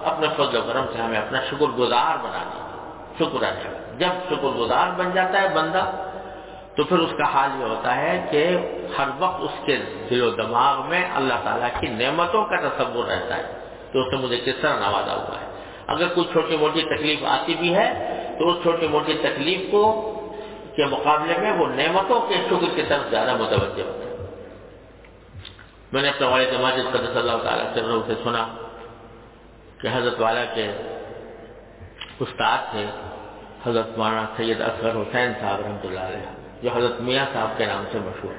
[0.05, 2.69] اپنے فضل و کرم سے ہمیں اپنا شکر گزار بنا دیجیے
[3.19, 5.85] شکر ادا جب شکر گزار بن جاتا ہے بندہ،
[6.77, 8.57] تو پھر اس کا حال یہ ہوتا ہے کہ
[8.99, 9.77] ہر وقت اس کے
[10.11, 13.53] دل و دماغ میں اللہ تعالیٰ کی نعمتوں کا تصور رہتا ہے
[13.93, 15.48] تو اس نے مجھے کس طرح نوازا ہوا ہے۔
[15.89, 17.89] اگر کوئی چھوٹی موٹی تکلیف آتی بھی ہے،
[18.39, 19.83] تو اس چھوٹی موٹی تکلیف کو
[20.77, 24.27] کے مقابلے میں وہ نعمتوں کے شکر کی طرف زیادہ متوجہ ہوتا ہے۔
[25.93, 28.45] میں نے اپنے والد ماجد قدر صلی اللہ تعالیٰ سے سے سنا
[29.81, 30.67] کہ حضرت والا کے
[32.21, 32.85] استاد تھے،
[33.67, 36.31] حضرت مولانا سید اصغر حسین صاحب رحمۃ اللہ علیہ،
[36.63, 38.35] جو حضرت میاں صاحب کے نام سے مشہور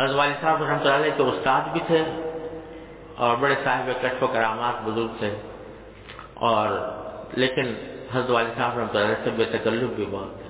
[0.00, 2.02] حضرت والد صاحب رحمۃ اللہ علیہ کے استاد بھی تھے
[3.16, 5.30] اور بڑے صاحب کشف و کرامات بزرگ تھے۔
[6.40, 6.68] اور
[7.32, 7.74] لیکن
[8.12, 10.48] حضرت والد صاحب رحمۃ اللہ سے بے تکلف بھی بہت ہے۔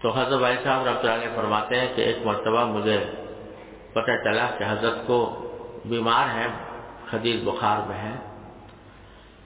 [0.00, 3.04] تو حضرت والد صاحب رحمۃ اللہ فرماتے ہیں کہ ایک مرتبہ مجھے
[3.92, 5.46] پتہ چلا کہ حضرت کو
[5.84, 6.46] بیمار ہے
[7.10, 8.16] شدید بخار میں ہے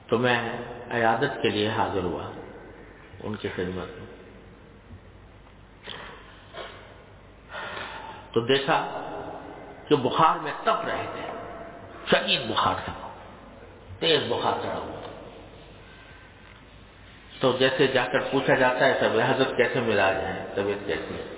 [0.06, 0.58] تو میں
[0.90, 2.30] عیادت کے لیے حاضر ہوا
[3.24, 4.06] ان کی خدمت میں۔
[8.32, 8.86] تو دیکھا
[9.88, 11.32] کہ بخار میں تپ رہے تھے،
[12.10, 13.03] شدید بخار تھا۔
[14.00, 15.00] تیز بخار چڑھا ہوا۔
[17.40, 21.36] تو جیسے جا کر پوچھا جاتا ہے سب حضرت کیسے ملا جائیں طبیعت کیسی ہے؟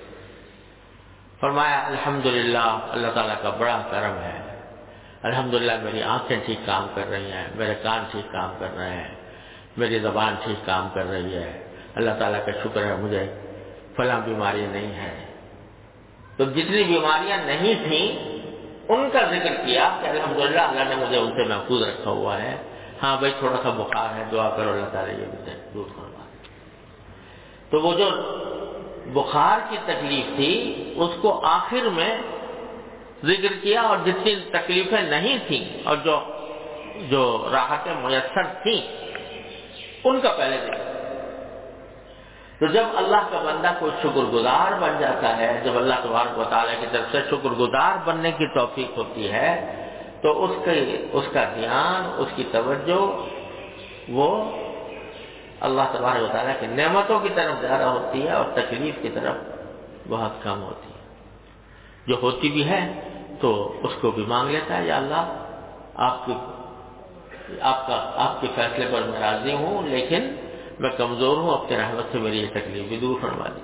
[1.40, 4.60] فرمایا الحمد للہ اللہ تعالیٰ کا بڑا کرم ہے۔
[5.22, 8.90] الحمد للہ میری آنکھیں ٹھیک کام کر رہی ہیں، میرے کان ٹھیک کام کر رہے
[8.90, 9.14] ہیں،
[9.76, 13.34] میری زبان ٹھیک کام کر رہی ہے۔ اللہ تعالیٰ کا شکر ہے، مجھے
[13.96, 15.26] فلاں بیماری نہیں ہے
[16.36, 18.35] تو جتنی بیماریاں نہیں تھیں
[18.88, 22.56] ان کا ذکر کیا کہ الحمدللہ اللہ نے مجھے ان سے محفوظ رکھا ہوا ہے۔
[23.02, 26.24] ہاں بھائی، تھوڑا سا بخار ہے، دعا کرو، اللہ تعالیٰ یہ بھی دور کروا
[27.70, 28.08] تو وہ جو
[29.12, 30.52] بخار کی تکلیف تھی،
[30.96, 32.12] اس کو آخر میں
[33.24, 36.20] ذکر کیا اور جتنی تکلیفیں نہیں تھیں اور جو
[37.10, 38.80] جو راحتیں میسر تھیں،
[40.04, 40.85] ان کا پہلے ذکر۔
[42.58, 46.44] تو جب اللہ کا بندہ کوئی شکر گزار بن جاتا ہے، جب اللہ تبارک و
[46.50, 49.50] تعالیٰ کی طرف سے شکر گزار بننے کی توفیق ہوتی ہے،
[50.22, 53.02] تو اس کے، اس کا دھیان، اس کی توجہ،
[54.08, 54.50] وہ
[55.60, 59.34] اللہ تبارک و تعالیٰ کی نعمتوں کی طرف زیادہ ہوتی ہے اور تکلیف کی طرف
[60.08, 61.04] بہت کم ہوتی ہے۔
[62.06, 63.00] جو ہوتی بھی ہے،
[63.40, 65.36] تو اس کو بھی مانگ لیتا ہے، یا اللہ،
[65.94, 66.32] آپ کی،
[67.60, 70.36] آپ کا، آپ کے فیصلے پر میں راضی ہوں، لیکن
[70.78, 73.60] میں کمزور ہوں اپنے رحمت سے میری یہ تکلیف بھی دور فرما دی۔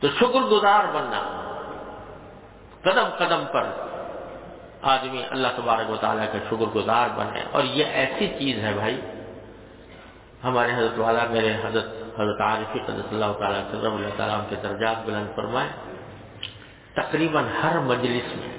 [0.00, 1.52] تو شکر گزار بننا،
[2.82, 3.66] قدم قدم پر
[4.82, 9.00] آدمی اللہ تبارک و تعالیٰ کا شکر گزار بنے اور یہ ایسی چیز ہے بھائی،
[10.44, 11.86] ہمارے حضرت والا میرے حضرت
[12.20, 15.68] حضرت عارفی قدر اللہ تعالیٰ صدر اللہ تعالیٰ کے درجات بلند فرمائے۔
[16.94, 18.58] تقریباً ہر مجلس میں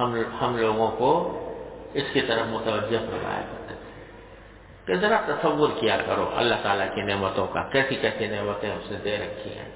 [0.00, 1.40] ہم ہم لوگوں کو
[1.94, 3.63] اس کی طرف متوجہ فرمایا۔ کرتے
[4.86, 8.98] کہ ذرا تصور کیا کرو، اللہ تعالیٰ کی نعمتوں کا، کیسی کیسی نعمتیں اس نے
[9.04, 9.68] دے رکھی ہیں۔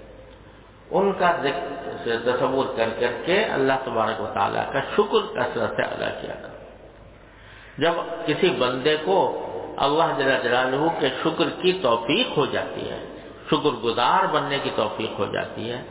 [0.90, 1.32] ان کا
[2.04, 6.58] تصور کر کر کے اللہ تبارک و تعالیٰ کا شکر کثرت سے ادا کیا کرو
[7.78, 7.92] جب
[8.26, 9.18] کسی بندے کو
[9.76, 13.04] اللہ جل جلالہ کے شکر کی توفیق ہو جاتی ہے،
[13.46, 15.82] شکر گزار بننے کی توفیق ہو جاتی ہے،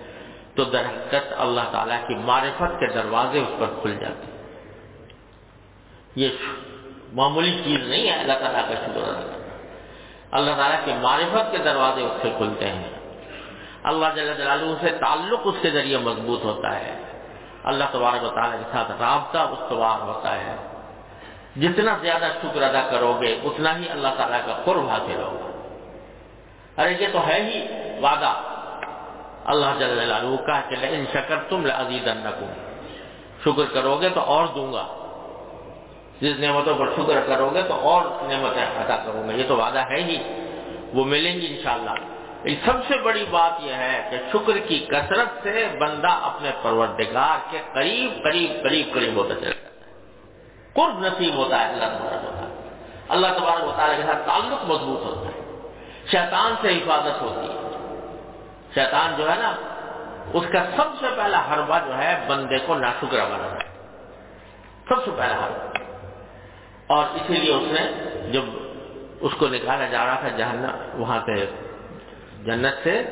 [0.55, 4.37] تو درخت اللہ تعالیٰ کی معرفت کے دروازے اس پر کھل جاتے ہیں۔
[6.15, 6.29] یہ
[7.13, 9.37] معمولی چیز نہیں ہے، اللہ تعالیٰ کا شکر ادا کرنا
[10.31, 12.89] اللہ تعالیٰ کی معرفت کے دروازے اس سے کھلتے ہیں۔
[13.83, 17.01] اللہ جل جلالہ سے تعلق اس کے ذریعے مضبوط ہوتا ہے۔
[17.63, 20.55] اللہ تبارک و تعالیٰ کے ساتھ رابطہ استوار ہوتا ہے۔
[21.59, 25.47] جتنا زیادہ شکر ادا کرو گے اتنا ہی اللہ تعالیٰ کا قرب حاصل ہوگا۔
[26.81, 27.67] ارے، یہ تو ہے ہی
[28.01, 28.33] وعدہ۔
[29.45, 32.07] اللہ جل جلالہ کا کہ ان شکر تم عزیز
[33.43, 34.96] شکر کرو گے تو اور دوں گا۔
[36.21, 39.79] جس نعمتوں پر شکر کرو گے تو اور نعمتیں ادا کروں گا یہ تو وعدہ
[39.79, 40.17] ہے ہی۔
[40.93, 41.91] وہ ملیں گی انشاءاللہ۔
[42.65, 47.59] سب سے بڑی بات یہ ہے کہ شکر کی کثرت سے بندہ اپنے پروردگار کے
[47.73, 49.91] قریب قریب قریب قریب ہوتا چلا جاتا ہے۔
[50.73, 52.69] قرب نصیب ہوتا ہے، اللہ تبارک ہوتا ہے
[53.09, 55.69] اللہ تبارک ہوتا ہے کے ساتھ تعلق مضبوط ہوتا ہے۔
[56.11, 57.69] شیطان سے حفاظت ہوتی ہے۔
[58.75, 59.55] شیطان جو ہے نا،
[60.33, 63.69] اس کا سب سے پہلا حربہ جو ہے بندے کو ناشکرا بنا ہے
[64.89, 65.76] سب سے پہلا حربہ۔
[66.87, 67.83] اور اسی لیے اس نے
[68.31, 68.43] جب
[69.21, 71.45] اس کو نکالا جا رہا تھا جہنم، وہاں سے
[72.45, 73.03] جنت سے،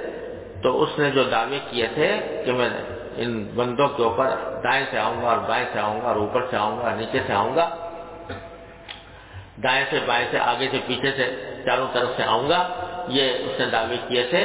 [0.63, 2.09] تو اس نے جو دعوے کیے تھے
[2.45, 2.69] کہ میں
[3.17, 4.27] ان بندوں کے اوپر
[4.63, 7.19] دائیں سے آؤں گا اور بائیں سے آؤں گا اور اوپر سے آؤں گا نیچے
[7.27, 7.65] سے آؤں گا،
[9.63, 11.25] دائیں سے بائیں سے آگے سے پیچھے سے
[11.65, 12.59] چاروں طرف سے آؤں گا،
[13.07, 14.43] یہ اس نے دعوے کیے تھے۔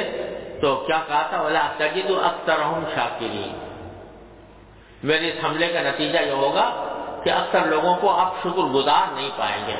[0.61, 3.53] تو کیا کہا تھا؟ بولا تجید تو اکثر ہوں شاکرین
[5.03, 6.65] میرے اس حملے کا نتیجہ یہ ہوگا
[7.23, 9.75] کہ اکثر لوگوں کو آپ شکر گزار نہیں پائیں گے۔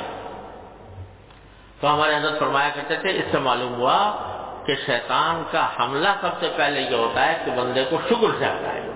[1.82, 4.12] تو ہمارے حضرت فرمایا کرتے تھے، اس سے معلوم ہوا
[4.65, 8.45] کہ شیطان کا حملہ سب سے پہلے یہ ہوتا ہے کہ بندے کو شکر سے
[8.45, 8.89] ہٹائے۔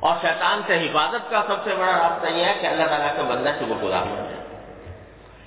[0.00, 3.22] اور شیطان سے حفاظت کا سب سے بڑا راستہ یہ ہے کہ اللہ تعالیٰ کا
[3.22, 4.64] بندہ شکر گزار ہو جائے۔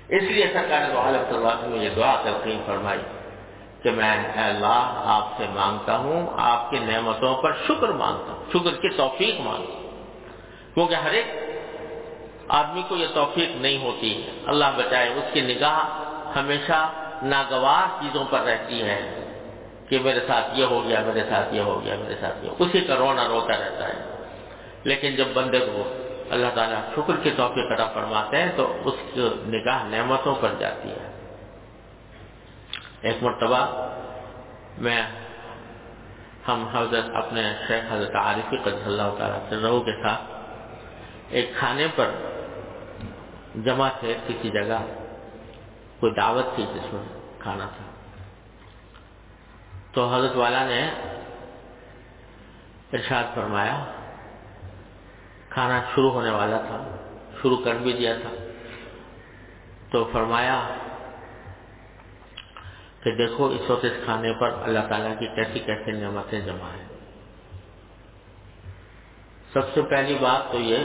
[0.08, 3.00] اس لیے سرکار دو عالم صلی اللہ میں یہ دعا تلقین فرمائی
[3.84, 8.82] کہ میں اللہ آپ سے مانگتا ہوں، آپ کی نعمتوں پر شکر مانگتا ہوں، شکر
[8.82, 9.86] کی توفیق مانگتا ہوں۔
[10.74, 11.45] کیونکہ ہر ایک
[12.48, 15.80] آدمی کو یہ توفیق نہیں ہوتی اللہ بچائے اس کی نگاہ
[16.38, 19.22] ہمیشہ ناگوار چیزوں پر رہتی ہے
[19.90, 22.80] کہ میرے ساتھ یہ ہو گیا، میرے ساتھ یہ ہو گیا، میرے ساتھ یہ اسی
[22.80, 24.26] کا رونا روتا رہتا ہے۔
[24.84, 25.84] لیکن جب بندے کو
[26.30, 30.90] اللہ تعالیٰ شکر کے توفیق ادا فرماتے ہیں تو اس کی نگاہ نعمتوں پر جاتی
[30.90, 31.12] ہے۔
[33.02, 33.88] ایک مرتبہ
[34.78, 35.02] میں
[36.48, 40.22] ہم حضرت اپنے شیخ حضرت عارفی قدر اللہ تعالیٰ سے رہو کے ساتھ
[41.30, 42.10] ایک کھانے پر
[43.64, 44.86] جمع تھے کسی جگہ
[46.00, 47.04] کوئی دعوت تھی جس میں
[47.40, 47.86] کھانا تھا۔
[49.92, 50.92] تو حضرت والا نے
[52.94, 53.86] ارشاد فرمایا،
[55.50, 56.96] کھانا شروع ہونے والا تھا،
[57.42, 58.30] شروع کر بھی دیا تھا۔
[59.92, 60.68] تو فرمایا
[63.04, 66.88] کہ دیکھو، اس وقت اس کھانے پر اللہ تعالیٰ کی کیسی کیسی نعمتیں جمع ہیں۔
[69.54, 70.78] سب سے پہلی بات تو یہ،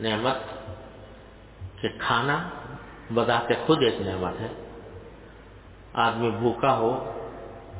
[0.00, 0.57] نعمت
[1.80, 2.48] کہ کھانا
[3.14, 4.48] بذات خود ایک نعمت ہے۔
[5.92, 7.20] آدمی بھوکا ہو،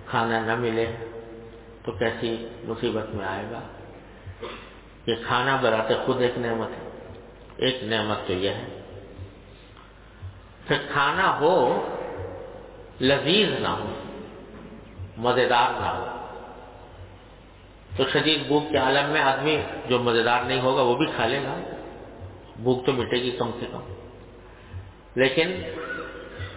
[0.07, 0.97] کھانا نہ ملے
[1.85, 3.61] تو کیسی مصیبت میں آئے گا؟
[5.07, 6.89] یہ کھانا بذات خود ایک نعمت ہے۔
[7.57, 8.83] ایک نعمت تو یہ ہے
[10.67, 11.89] پھر کھانا ہو،
[13.01, 13.95] لذیذ نہ ہو،
[15.17, 16.07] مزیدار نہ ہو۔
[17.97, 21.43] تو شدید بھوک کے عالم میں آدمی جو مزیدار نہیں ہوگا وہ بھی کھا لے
[21.43, 21.78] گا۔
[22.59, 23.81] بھوک تو مٹے گی کم سے کم۔
[25.14, 25.62] لیکن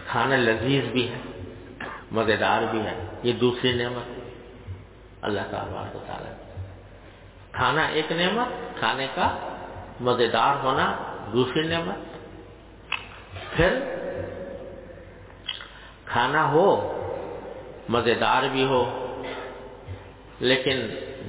[0.08, 1.18] کھانا لذیذ بھی ہے،
[2.12, 4.20] مزیدار بھی ہے، یہ دوسری نعمت
[5.22, 6.34] اللہ تعالیٰ تعالیٰ
[7.52, 9.38] کھانا ایک نعمت، کھانے کا
[10.02, 10.98] مزیدار ہونا
[11.34, 11.98] دوسری نعمت۔
[13.56, 13.80] پھر
[16.06, 16.98] کھانا ہو،
[17.90, 19.14] مزیدار بھی ہو،
[20.40, 20.82] لیکن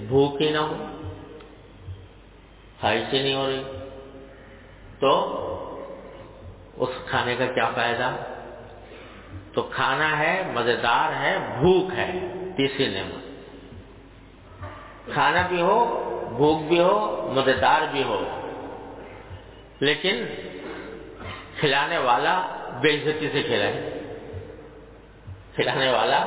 [0.08, 0.86] بھوک ہی نہ ہو،
[2.80, 3.81] خواہش ہی نہیں ہو رہی۔
[5.02, 5.38] تو
[6.76, 8.10] اس کھانے کا کیا فائدہ؟
[9.54, 12.12] تو کھانا ہے، مزیدار ہے، بھوک ہے،
[12.56, 13.24] تیسری نعمت۔
[15.12, 15.78] کھانا بھی ہو،
[16.36, 18.24] بھوک بھی ہو، مزیدار بھی ہو۔
[19.80, 20.24] لیکن
[21.60, 22.46] کھلانے والا
[22.80, 24.02] بے عزتی سے کھلائے۔
[25.54, 26.24] کھلانے والا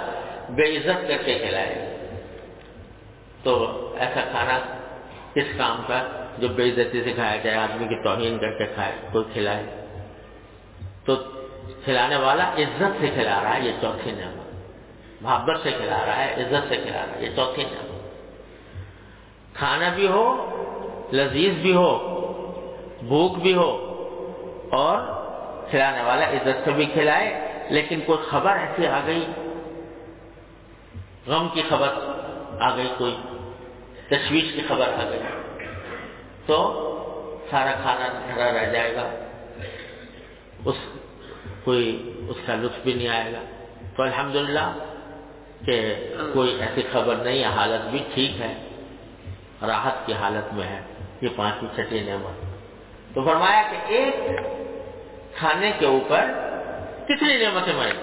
[0.50, 1.98] بے عزت کر کے کھلائے۔
[3.44, 4.60] تو ایسا کھانا
[5.34, 8.92] کس کام کا جو بے عزتی سے کھایا جائے آدمی کی توہین کر کے کھائے
[9.12, 9.64] کوئی کھلائے۔
[11.06, 11.16] تو
[11.84, 16.34] کھلانے والا عزت سے کھلا رہا ہے، یہ چوتھی نعمت محبت سے کھلا رہا ہے،
[16.34, 20.26] عزت سے کھلا رہا ہے، یہ چوتھی نعمت کھانا بھی ہو،
[21.14, 21.92] لذیذ بھی ہو،
[23.08, 23.72] بھوک بھی ہو،
[24.72, 24.98] اور
[25.70, 27.28] کھلانے والا عزت سے بھی کھلائے،
[27.70, 29.26] لیکن کوئی خبر ایسی آ گئی،
[31.28, 31.90] غم کی خبر
[32.60, 33.16] آ گئی، کوئی
[34.10, 35.20] تشویش کی خبر آ گئی۔
[36.46, 36.82] تو
[37.50, 39.10] سارا کھانا بھرا رہ جائے گا۔
[40.66, 40.76] اس
[41.64, 43.40] کوئی اس کا لطف بھی نہیں آئے گا۔
[43.96, 44.78] تو الحمدللہ
[45.66, 45.96] کہ
[46.34, 48.54] کوئی ایسی خبر نہیں ہے حالت بھی ٹھیک ہے،
[49.68, 50.82] راحت کی حالت میں ہے۔
[51.22, 52.46] یہ پانچویں چھٹی نعمت۔
[53.16, 54.16] تو فرمایا کہ ایک
[55.36, 56.22] کھانے کے اوپر
[57.06, 57.94] کتنی نعمتیں میں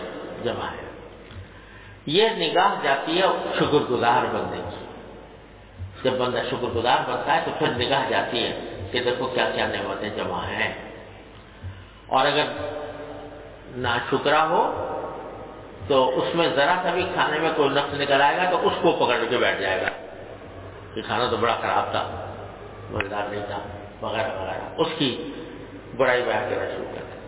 [0.44, 0.90] جمع ہے
[2.06, 3.26] یہ نگاہ جاتی ہے
[3.56, 4.81] شکر گزار بننے کی۔
[6.04, 8.52] جب بندہ شکر گزار بنتا ہے تو پھر نگاہ جاتی ہے
[8.92, 10.74] کہ دیکھو کیا کیا نعمتیں جمع ہیں۔
[12.06, 12.44] اور اگر
[13.66, 14.62] نہ شکرا ہو
[15.88, 18.72] تو اس میں ذرا سا بھی کھانے میں کوئی نقص نکل آئے گا تو اس
[18.82, 19.88] کو پکڑ کے بیٹھ جائے گا۔
[20.96, 22.32] یہ کھانا تو بڑا خراب تھا،
[22.90, 23.58] مزیدار نہیں تھا،
[24.02, 25.32] وغیرہ وغیرہ۔ اس کی
[25.96, 27.18] برائی بیان کرنا شروع کرتے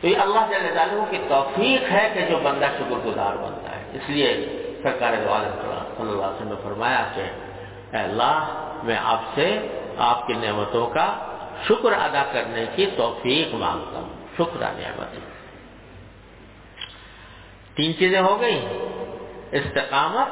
[0.00, 3.82] تو یہ اللہ جل جلالہ کی توفیق ہے کہ جو بندہ شکر گزار بنتا ہے۔
[3.94, 4.46] اس لیے
[4.82, 7.22] سرکار صلی اللہ علیہ وسلم نے فرمایا کہ
[7.92, 11.18] اے اللہ، میں آپ سے آپ کی نعمتوں کا
[11.64, 15.08] شکر ادا کرنے کی توفیق مانگتا ہوں۔ شکر نعمت
[17.76, 18.66] تین چیزیں ہو گئی
[19.50, 20.28] استقامت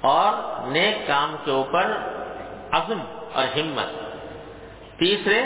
[0.00, 0.32] اور
[0.66, 1.92] نیک کام کے اوپر
[2.72, 3.00] عزم
[3.32, 4.14] اور ہمت۔
[4.98, 5.42] تیسرے،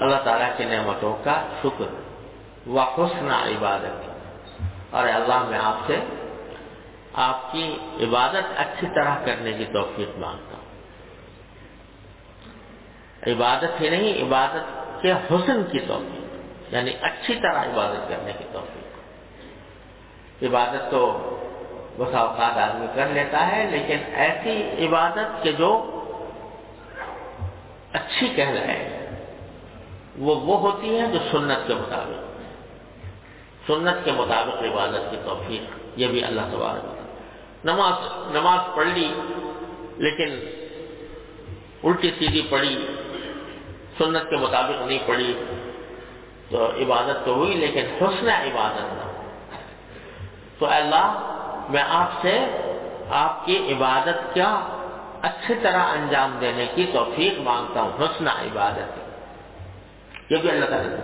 [0.00, 2.04] اللہ تعالیٰ کی نعمتوں کا شکر۔
[2.68, 4.10] و حسن عبادت
[4.94, 6.00] اور اللہ، میں آپ سے
[7.14, 10.64] آپ کی عبادت اچھی طرح کرنے کی توفیق مانگتا ہوں۔
[13.26, 16.24] عبادت ہی نہیں، عبادت کے حسن کی توفیق
[16.72, 18.84] یعنی اچھی طرح عبادت کرنے کی توفیق۔
[20.42, 21.20] عبادت تو
[21.98, 26.00] بس اوقات آدمی کر لیتا ہے، لیکن ایسی عبادت کے جو
[27.92, 29.10] اچھی کہلائے،
[30.18, 32.24] وہ وہ ہوتی ہے جو سنت کے مطابق۔
[33.66, 36.93] سنت کے مطابق عبادت کی توفیق، یہ بھی اللہ تبارک
[37.64, 37.94] نماز
[38.34, 39.14] نماز پڑھ لی
[39.96, 40.38] لیکن
[41.84, 42.86] الٹی سیدھی پڑھی،
[43.98, 45.44] سنت کے مطابق نہیں پڑھی،
[46.50, 49.10] تو عبادت تو ہوئی، لیکن حسن عبادت نہ
[50.58, 51.06] تو اللہ،
[51.68, 52.46] میں آپ سے
[53.10, 54.60] آپ کی عبادت کیا
[55.22, 58.98] اچھی طرح انجام دینے کی توفیق مانگتا ہوں، حسن عبادت۔
[60.32, 60.98] یہ بھی اللہ تعالیٰ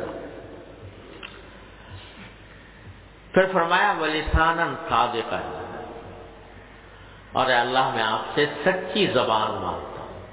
[3.32, 5.66] پھر فرمایا ولیسان صادقا۔
[7.32, 10.26] اور اللہ میں آپ سے سچی زبان مانگتا ہوں۔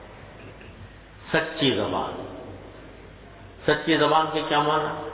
[1.32, 2.24] سچی زبان۔
[3.68, 5.08] سچی زبان کے کیا مانا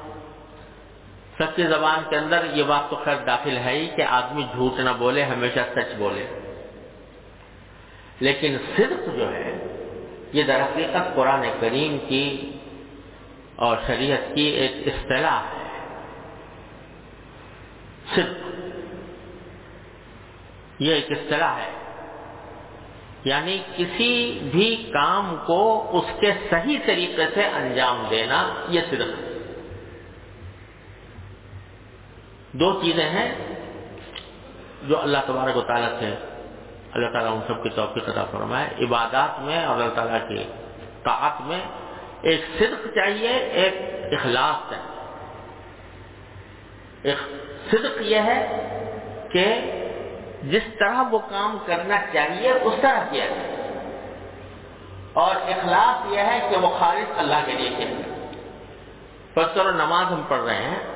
[1.39, 4.89] سچی زبان کے اندر یہ بات تو خیر داخل ہے ہی کہ آدمی جھوٹ نہ
[4.97, 6.39] بولے، ہمیشہ سچ بولے۔
[8.19, 9.67] لیکن صرف جو ہے،
[10.33, 12.51] یہ در حقیقت قرآن کریم کی
[13.55, 15.89] اور شریعت کی ایک اصطلاح ہے۔
[18.15, 18.52] صرف
[20.79, 21.71] یہ ایک اصطلاح ہے۔
[23.23, 29.07] یعنی کسی بھی کام کو اس کے صحیح طریقے سے انجام دینا یہ صرف
[32.51, 33.35] دو چیزیں ہیں
[34.87, 36.15] جو اللہ تبارک و تعالیٰ سے
[36.91, 40.43] اللہ تعالیٰ ان سب کی توفیق عطا فرمائے۔ عبادات میں اور اللہ تعالیٰ کی
[41.03, 41.59] طاعت میں
[42.21, 43.73] ایک صدق چاہیے، ایک
[44.13, 44.93] اخلاص چاہیے۔
[47.03, 47.17] ایک
[47.71, 48.47] صدق یہ ہے
[49.31, 49.55] کہ
[50.43, 53.55] جس طرح وہ کام کرنا چاہیے، اس طرح کیا جائے۔
[55.13, 58.03] اور اخلاص یہ ہے کہ وہ خالص اللہ کے لیے کیا جائے۔
[59.71, 60.93] نماز ہم پڑھ رہے ہیں۔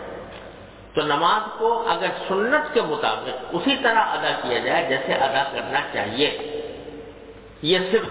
[0.93, 5.79] تو نماز کو اگر سنت کے مطابق اسی طرح ادا کیا جائے جیسے ادا کرنا
[5.93, 6.37] چاہیے۔
[7.61, 8.07] یہ صرف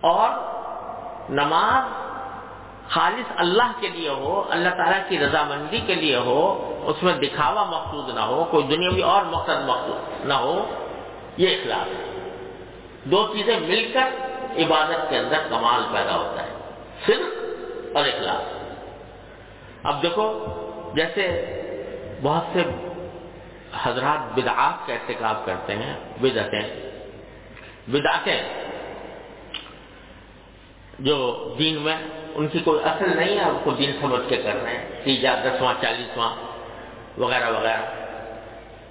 [0.00, 0.30] اور
[1.30, 2.09] نماز
[2.90, 7.64] خالص اللہ کے لیے ہو، اللہ تعالیٰ کی رضامندی کے لیے ہو، اس میں دکھاوا
[7.64, 10.74] مقصود نہ ہو، کوئی دنیاوی اور مقصد مقصود نہ ہو،
[11.36, 12.28] یہ اخلاق ہے۔
[13.04, 14.08] دو چیزیں مل کر
[14.56, 16.52] عبادت کے اندر کمال پیدا ہوتا ہے
[17.06, 17.26] صرف
[17.96, 18.42] اور اخلاق۔
[19.86, 20.46] اب دیکھو،
[20.94, 21.46] جیسے
[22.22, 22.62] بہت سے
[23.82, 26.90] حضرات بدعات کا ارتکاب کرتے ہیں، بدعتیں۔
[27.88, 28.42] بدعتیں
[30.98, 31.96] جو دین میں
[32.34, 35.34] ان کی کوئی اصل نہیں ہے، ان کو دین سمجھ کے کر رہے ہیں۔ تیجا،
[35.34, 36.36] دسواں، چالیسواں،
[37.18, 37.80] وغیرہ وغیرہ۔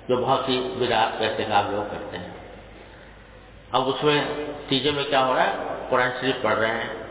[0.08, 2.28] جو بہت سی بدعات کا ارتکاب لوگ کرتے ہیں۔
[3.72, 4.22] اب اس میں
[4.70, 5.56] تیجے میں کیا ہو رہا ہے؟
[5.90, 7.04] قرآن شریف پڑھ رہے ہیں۔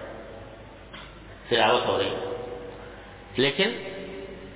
[1.49, 2.47] تلاوت ہو رہی ہے۔
[3.37, 3.71] لیکن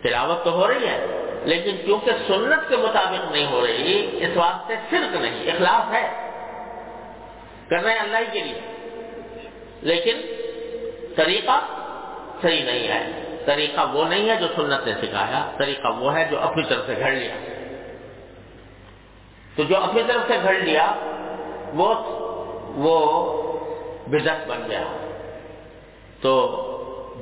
[0.02, 1.06] تلاوت تو ہو رہی ہے،
[1.44, 6.30] لیکن کیونکہ سنت کے مطابق نہیں ہو رہی، اس واسطے صرف نہیں، اخلاص ہے۔
[7.68, 8.60] کر رہے ہیں اللہ کے لیے۔
[9.82, 10.41] لیکن
[11.16, 11.66] طریقہ
[12.42, 16.40] صحیح نہیں ہے۔ طریقہ وہ نہیں ہے جو سنت نے سکھایا، طریقہ وہ ہے جو
[16.40, 17.34] اپنی طرف سے گھڑ لیا۔
[19.56, 20.94] تو جو اپنی طرف سے گھڑ لیا،
[21.74, 21.94] وہ
[22.74, 23.32] وہ
[24.08, 24.82] بدت بن گیا۔
[26.20, 26.58] تو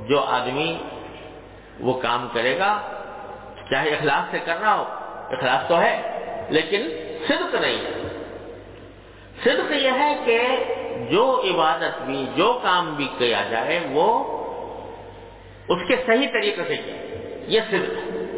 [0.09, 0.77] جو آدمی
[1.79, 2.81] وہ کام کرے گا،
[3.69, 4.83] چاہے اخلاق سے کرنا ہو
[5.31, 6.01] اخلاق تو ہے،
[6.49, 6.81] لیکن
[7.27, 8.10] صدق نہیں ہے۔
[9.43, 10.39] صدق یہ ہے کہ
[11.11, 14.37] جو عبادت بھی، جو کام بھی کیا جائے، وہ
[15.67, 16.95] اس کے صحیح طریقے سے کیا
[17.47, 18.33] یہ صدق ہے۔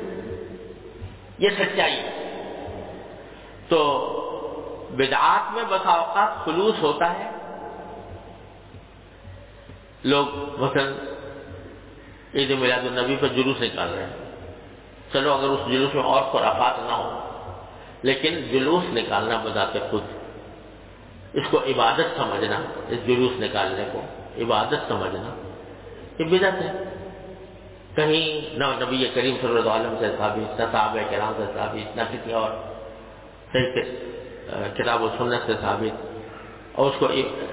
[1.37, 2.09] یہ سچائی ہے۔
[3.69, 4.09] تو
[4.91, 7.31] بدعات میں بسا اوقات خلوص ہوتا ہے۔
[10.03, 11.15] لوگ مثلا
[12.35, 14.23] عید میلاد النبی پر جلوس نکال رہے ہیں۔
[15.13, 17.19] چلو اگر اس جلوس میں اور خرافات نہ ہو
[18.01, 20.01] لیکن جلوس نکالنا بذات خود
[21.33, 22.59] اس کو عبادت سمجھنا،
[22.89, 24.01] اس جلوس نکالنے کو
[24.37, 25.29] عبادت سمجھنا،
[26.19, 26.71] یہ بدت ہے۔
[27.95, 31.97] کہیں نہ نبی کریم صلی اللہ علیہ وسلم سے ثابت، نہ صحابہ کرام سے ثابت،
[31.97, 32.51] نہ کسی اور
[34.77, 35.95] کتاب و سنت سے ثابت۔
[36.75, 37.05] اور اس کو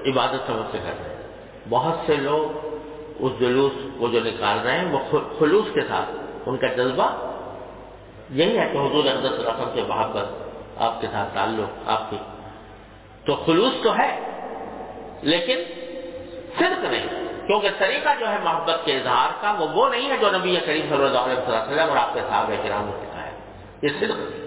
[0.05, 1.21] عبادت سمجھ سے کر رہے ہیں
[1.69, 2.75] بہت سے لوگ
[3.19, 4.99] اس جلوس کو جو نکال رہے ہیں، وہ
[5.39, 6.09] خلوص کے ساتھ،
[6.45, 7.09] ان کا جذبہ
[8.29, 10.27] یہی ہے کہ حضور اقدس رقم سے محبت،
[10.77, 12.17] آپ کے ساتھ تعلق، آپ کی
[13.25, 14.19] تو خلوص تو ہے،
[15.21, 15.57] لیکن
[16.59, 17.07] صرف نہیں،
[17.47, 20.85] کیونکہ طریقہ جو ہے محبت کے اظہار کا، وہ وہ نہیں ہے جو نبی کریم
[20.89, 23.31] صلی اللہ علیہ وسلم اور آپ کے صاحب کرام نے سکھایا
[23.81, 24.41] یہ صرف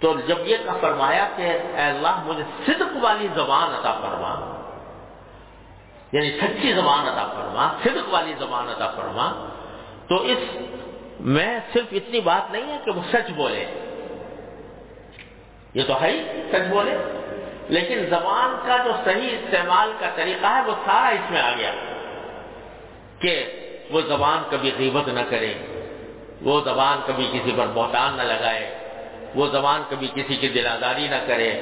[0.00, 4.62] تو جب یہ فرمایا کہ اے اللہ، مجھے صدق والی زبان عطا فرما۔
[6.12, 9.48] یعنی سچی زبان عطا فرما، صدق والی زبان عطا فرما۔
[10.08, 10.38] تو اس
[11.20, 13.64] میں صرف اتنی بات نہیں ہے کہ وہ سچ بولے۔
[15.74, 16.98] یہ تو ہے ہی، سچ بولے۔
[17.68, 21.70] لیکن زبان کا جو صحیح استعمال کا طریقہ ہے، وہ سارا اس میں آ گیا۔
[23.18, 23.44] کہ
[23.90, 25.54] وہ زبان کبھی غیبت نہ کرے،
[26.42, 28.78] وہ زبان کبھی کسی پر بہتان نہ لگائے،
[29.34, 31.52] وہ زبان کبھی کسی کی دلاداری نہ کرے،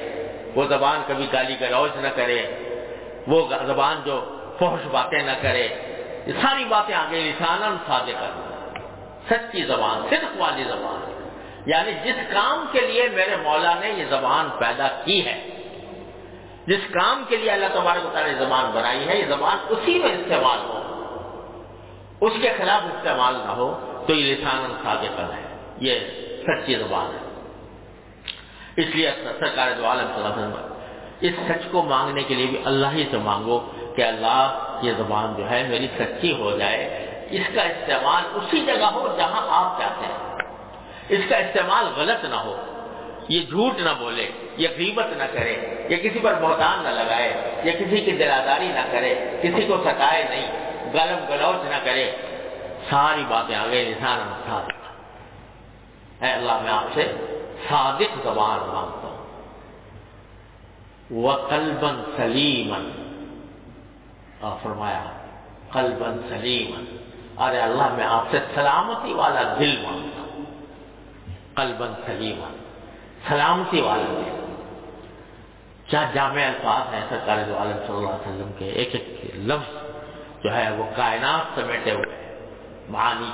[0.54, 2.46] وہ زبان کبھی گالی گلوچ نہ کرے،
[3.26, 5.68] وہ زبان جو فوش باتیں نہ کرے۔
[6.26, 8.50] یہ ساری باتیں آگے لسان سادے کر
[9.30, 11.10] سچی زبان، صدق والی زبان۔
[11.66, 15.49] یعنی جس کام کے لیے میرے مولا نے یہ زبان پیدا کی ہے
[16.70, 20.58] جس کام کے لیے اللہ تبارک تعالیٰ زبان بنائی ہے، یہ زبان اسی میں استعمال
[20.58, 20.76] ہو۔
[22.20, 25.98] اس کے خلاف استعمال نہ ہو تو یہ لسان صادق ہے۔ یہ
[26.42, 27.42] سچی زبان ہے۔
[28.76, 29.10] اس لیے
[29.40, 30.72] سرکار دو عالم صلی اللہ علیہ وسلم
[31.20, 35.34] اس سچ کو مانگنے کے لیے بھی اللہ ہی سے مانگو کہ اللہ، یہ زبان
[35.36, 40.06] جو ہے میری سچی ہو جائے۔ اس کا استعمال اسی جگہ ہو جہاں آپ چاہتے
[40.06, 40.38] ہیں۔
[41.08, 42.56] اس کا استعمال غلط نہ ہو۔
[43.28, 47.72] یہ جھوٹ نہ بولے، یہ غیبت نہ کرے۔ یہ کسی پر بہتان نہ لگائے یہ
[47.72, 50.46] کسی کی دلاداری نہ کرے، کسی کو ستائے نہیں
[50.94, 52.16] گلم گلوچ نہ کرے۔
[52.90, 54.80] ساری باتیں آگے انسان صادق
[56.22, 57.12] اے اللہ، میں آپ سے
[57.68, 59.26] صادق زبان مانگتا ہوں۔
[61.10, 62.90] وہ کلبن سلیمن
[64.40, 65.04] اور فرمایا
[65.72, 66.84] قلبن سلیمن
[67.36, 70.44] ارے اللہ، میں آپ سے سلامتی والا دل مانگتا ہوں۔
[71.54, 72.56] قلبن سلیمن
[73.28, 74.39] سلامتی والا دل۔
[75.90, 79.74] کیا جامع الفاظ ہیں، سرکار دو عالم صلی اللہ علیہ وسلم کے ایک ایک لفظ
[80.44, 82.38] جو ہے وہ کائنات سمیٹے ہوئے
[82.88, 83.30] معانی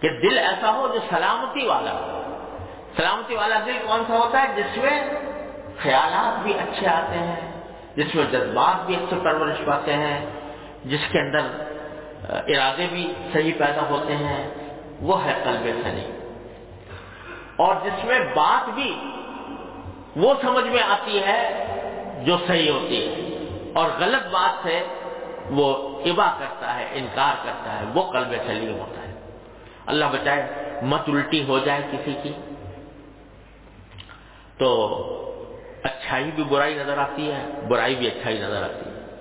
[0.00, 2.22] کہ دل ایسا ہو جو سلامتی والا ہو۔
[2.96, 5.10] سلامتی والا دل کون سا ہوتا ہے؟ جس میں
[5.82, 7.52] خیالات بھی اچھے آتے ہیں،
[7.96, 10.26] جس میں جذبات بھی اچھے پرورش پاتے ہیں،
[10.84, 11.40] جس کے اندر
[12.28, 14.50] ارادے بھی صحیح پیدا ہوتے ہیں،
[15.00, 16.18] وہ ہے قلب سلیم۔
[17.56, 19.00] اور جس میں بات بھی
[20.16, 21.66] وہ سمجھ میں آتی ہے
[22.26, 23.12] جو صحیح ہوتی ہے۔
[23.74, 24.82] اور غلط بات سے
[25.50, 29.14] وہ ابا کرتا ہے، انکار کرتا ہے، وہ قلب سلیم ہوتا ہے۔
[29.86, 30.46] اللہ بچائے،
[30.82, 32.32] مت الٹی ہو جائے کسی کی۔
[34.58, 35.08] تو
[35.84, 39.16] اچھائی بھی برائی نظر آتی ہے، برائی بھی اچھائی نظر آتی ہے۔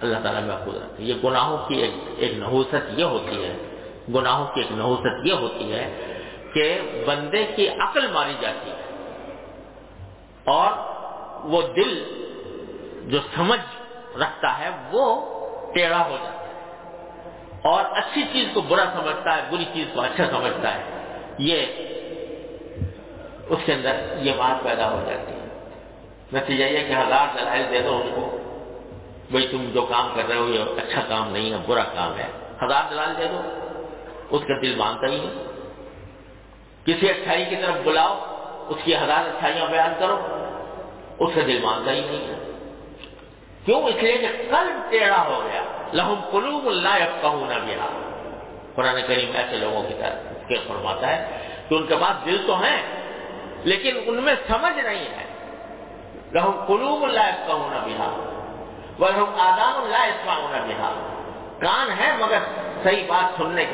[0.00, 3.56] اللہ تعالیٰ محفوظ رکھتے یہ گناہوں کی ایک ایک نحوست یہ ہوتی ہے،
[4.14, 6.12] گناہوں کی ایک نحوست یہ ہوتی ہے
[6.54, 8.75] کہ بندے کی عقل ماری جاتی ہے۔
[10.46, 10.70] اور
[11.44, 12.04] وہ دل
[13.06, 13.60] جو سمجھ
[14.18, 15.36] رکھتا ہے وہ
[15.74, 16.46] ٹیڑھا ہو جاتا ہے۔
[17.62, 20.82] اور اچھی چیز کو برا سمجھتا ہے، بری چیز کو اچھا سمجھتا ہے۔
[21.38, 21.66] یہ
[23.48, 25.70] اس کے اندر یہ بات پیدا ہو جاتی ہے۔
[26.32, 28.38] نتیجہ یہ کہ ہزار دلائل دے دو اس کو۔
[29.30, 32.26] بھائی تم جو کام کر رہے ہو، یہ اچھا کام نہیں ہے، برا کام ہے۔
[32.62, 33.40] ہزار دلال دے دو۔
[34.30, 35.44] اس کا دل مانتا ہی نہیں۔
[36.84, 38.18] کسی اچھائی کی طرف بلاؤ،
[38.68, 40.35] اس کی ہزار اچھائیاں بیان کرو۔
[41.18, 42.50] اس کا دل مانتا ہی نہیں ہے۔
[43.64, 45.62] کیوں؟ اس لیے کہ قلب ٹیڑھا ہو گیا۔
[45.92, 47.74] لہم قلوب اللہ کہوں نہ بھی
[48.74, 52.54] قرآن کریم ایسے لوگوں کی طرف کے فرماتا ہے کہ ان کے پاس دل تو
[52.54, 52.82] ہیں،
[53.64, 55.26] لیکن ان میں سمجھ نہیں ہے۔
[56.32, 57.94] لہم قلوب اللہ کہوں نہ بھی
[59.38, 61.02] آدام اللہ اسماؤں نہ
[61.58, 62.38] کان ہے مگر
[62.82, 63.64] صحیح بات سننے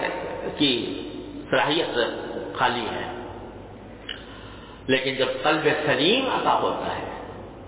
[0.59, 0.99] کی
[1.51, 1.99] صلاحیت
[2.55, 3.13] خالی ہے۔
[4.87, 7.12] لیکن جب قلب سلیم عطا ہوتا ہے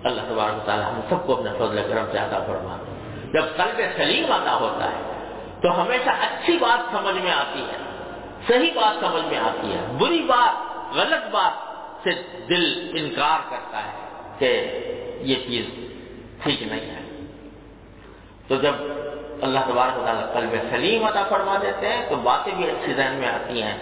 [0.04, 2.76] اللہ تبارک تعالیٰ ہم سب کو اپنے فضل کرم سے عطا فرما
[3.32, 5.00] جب قلب سلیم عطا ہوتا ہے،
[5.62, 7.78] تو ہمیشہ اچھی بات سمجھ میں آتی ہے،
[8.48, 10.54] صحیح بات سمجھ میں آتی ہے۔ بری بات،
[10.94, 11.52] غلط بات
[12.04, 12.10] سے
[12.48, 13.92] دل انکار کرتا ہے
[14.38, 14.78] کہ
[15.20, 15.64] یہ چیز
[16.42, 17.26] ٹھیک نہیں ہے۔
[18.48, 18.72] تو جب
[19.42, 23.28] اللہ تبارک تعالیٰ قلب سلیم عطا فرما دیتے ہیں، تو باتیں بھی اچھی ذہن میں
[23.28, 23.78] آتی ہیں،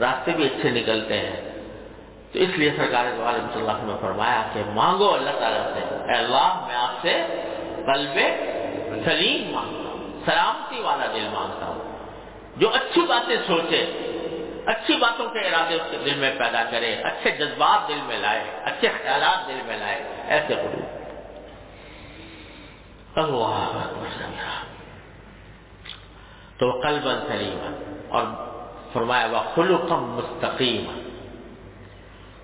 [0.00, 1.53] راستے بھی اچھے نکلتے ہیں۔
[2.34, 5.94] تو اس لیے سرکار صلی اللہ علیہ وسلم نے فرمایا کہ مانگو اللہ تعالیٰ سے۔
[5.94, 7.26] اے اللہ، میں آپ سے
[7.86, 8.18] قلب
[9.04, 11.98] سلیم مانگتا ہوں، سلامتی والا دل مانگتا ہوں۔
[12.56, 13.86] جو اچھی باتیں سوچے،
[14.66, 18.44] اچھی باتوں کے ارادے اس کے دل میں پیدا کرے، اچھے جذبات دل میں لائے،
[18.64, 21.04] اچھے خیالات دل میں لائے، ایسے اللہ
[26.56, 27.74] تو قلب سلیم
[28.08, 28.22] اور
[28.92, 31.03] فرمایا وہ خلقم مستقیم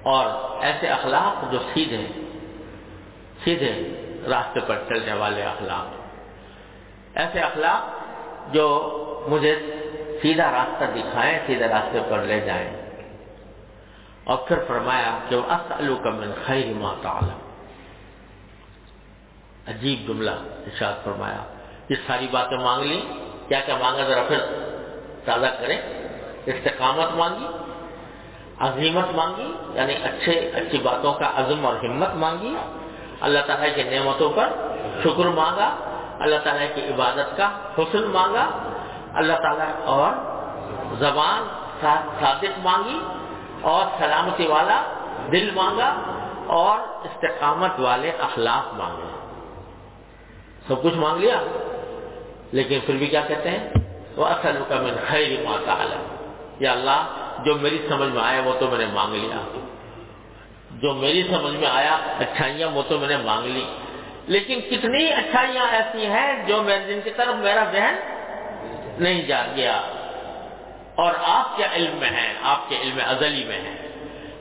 [0.03, 2.07] اور ایسے اخلاق جو سیدھے
[3.44, 3.72] سیدھے
[4.28, 5.86] راستے پر چلنے والے اخلاق۔
[7.14, 7.82] ایسے اخلاق
[8.55, 8.66] جو
[9.28, 9.59] مجھے
[10.22, 12.70] سیدھا راستہ دکھائیں، سیدھے راستے پر لے جائیں۔
[14.24, 17.34] اور پھر فرمایا کہ وہ کا من خیر ما تعالی
[19.66, 21.44] عجیب جملہ ارشاد فرمایا۔
[21.88, 23.01] یہ ساری باتیں مانگ لی،
[23.48, 24.38] کیا کیا مانگا؟ ذرا پھر
[25.24, 25.80] تازہ کریں۔
[26.46, 27.46] استقامت مانگی
[28.61, 32.54] عظیمت مانگی یعنی اچھے، اچھی باتوں کا عزم اور ہمت مانگی،
[33.20, 34.48] اللہ تعالیٰ کی نعمتوں پر
[35.02, 35.68] شکر مانگا،
[36.20, 37.48] اللہ تعالیٰ کی عبادت کا
[37.78, 38.44] حسن مانگا،
[39.14, 40.12] اللہ تعالیٰ اور
[40.98, 41.42] زبان
[41.80, 42.98] صادق مانگی
[43.62, 44.80] اور سلامتی والا
[45.32, 45.90] دل مانگا
[46.58, 49.11] اور استقامت والے اخلاق مانگے۔
[50.68, 51.40] سب کچھ مانگ لیا،
[52.52, 53.64] لیکن پھر بھی کیا کہتے ہیں؟
[54.16, 55.74] وہ اصل کا من خیر ماتا
[56.61, 57.00] یا اللہ
[57.45, 59.59] جو میری سمجھ میں آیا وہ تو میں نے مانگ لیا۔
[60.70, 63.64] جو میری سمجھ میں آیا اچھائیاں وہ تو میں نے مانگ لی۔
[64.26, 67.95] لیکن کتنی اچھائیاں ایسی ہیں جو میرے جن کی طرف میرا ذہن
[68.99, 69.80] نہیں جا گیا۔
[70.95, 73.91] اور آپ کے علم میں ہے آپ کے علم ازلی میں ہے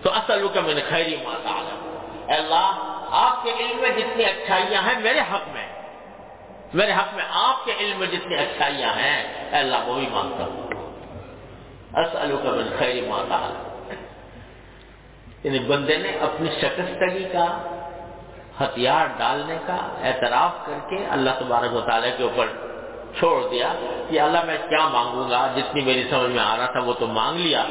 [0.04, 1.76] تو اصل کا میں نے خیری ماتا
[2.36, 5.68] اللہ، آپ کے علم میں جتنی اچھائیاں ہیں میرے حق میں۔
[6.74, 10.69] میرے حق میں آپ کے علم میں جتنی اچھائیاں ہیں اللہ، وہ بھی مانگتا ہوں۔
[11.94, 13.54] کا من خیر ماتا
[15.44, 17.76] یعنی بندے نے اپنی شکستگی کا
[18.62, 22.48] ہتھیار ڈالنے کا اعتراف کر کے اللہ تبارک و تعالیٰ کے اوپر
[23.20, 23.74] چھوڑ دیا
[24.10, 27.08] کہ اللہ میں کیا مانگوں گا، جتنی میری سمجھ میں آ رہا تھا وہ تو
[27.08, 27.66] مانگ لیا۔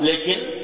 [0.00, 0.62] لیکن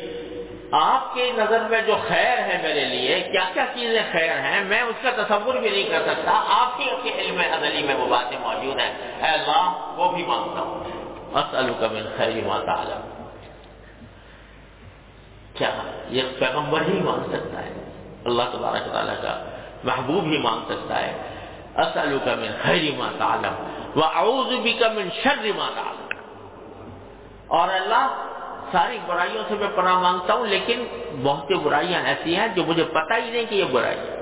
[0.73, 4.83] آپ کی نظر میں جو خیر ہے میرے لیے، کیا کیا چیزیں خیر ہیں؟ میں
[4.83, 8.39] اس کا تصور بھی نہیں کر سکتا۔ آپ کی کے علم ازلی میں وہ باتیں
[8.39, 10.98] موجود ہیں۔ اے اللہ، وہ بھی مانگتا ہوں۔
[11.33, 13.25] کا من خیر ما تعلم.
[15.55, 15.71] کیا؟
[16.09, 17.73] یہ پیغمبر ہی مانگ سکتا ہے؟
[18.25, 19.45] اللہ تبارک تعالیٰ کا
[19.85, 21.13] محبوب ہی مانگ سکتا ہے۔
[21.77, 23.55] اسلو کا من خیر ما تعلم
[23.97, 26.09] و اعوذ بک من شر ما تعلم۔
[27.47, 28.25] اور اللہ،
[28.73, 30.85] ساری برائیوں سے میں پناہ مانگتا ہوں، لیکن
[31.23, 34.19] بہت سی برائیاں ایسی ہیں جو مجھے پتہ ہی نہیں کہ یہ برائی ہے۔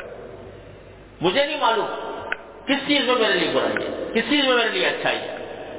[1.21, 1.87] مجھے نہیں معلوم
[2.67, 5.36] کس چیز میں میرے لیے برائی ہے، کس چیز میں میرے لیے اچھائی ہے۔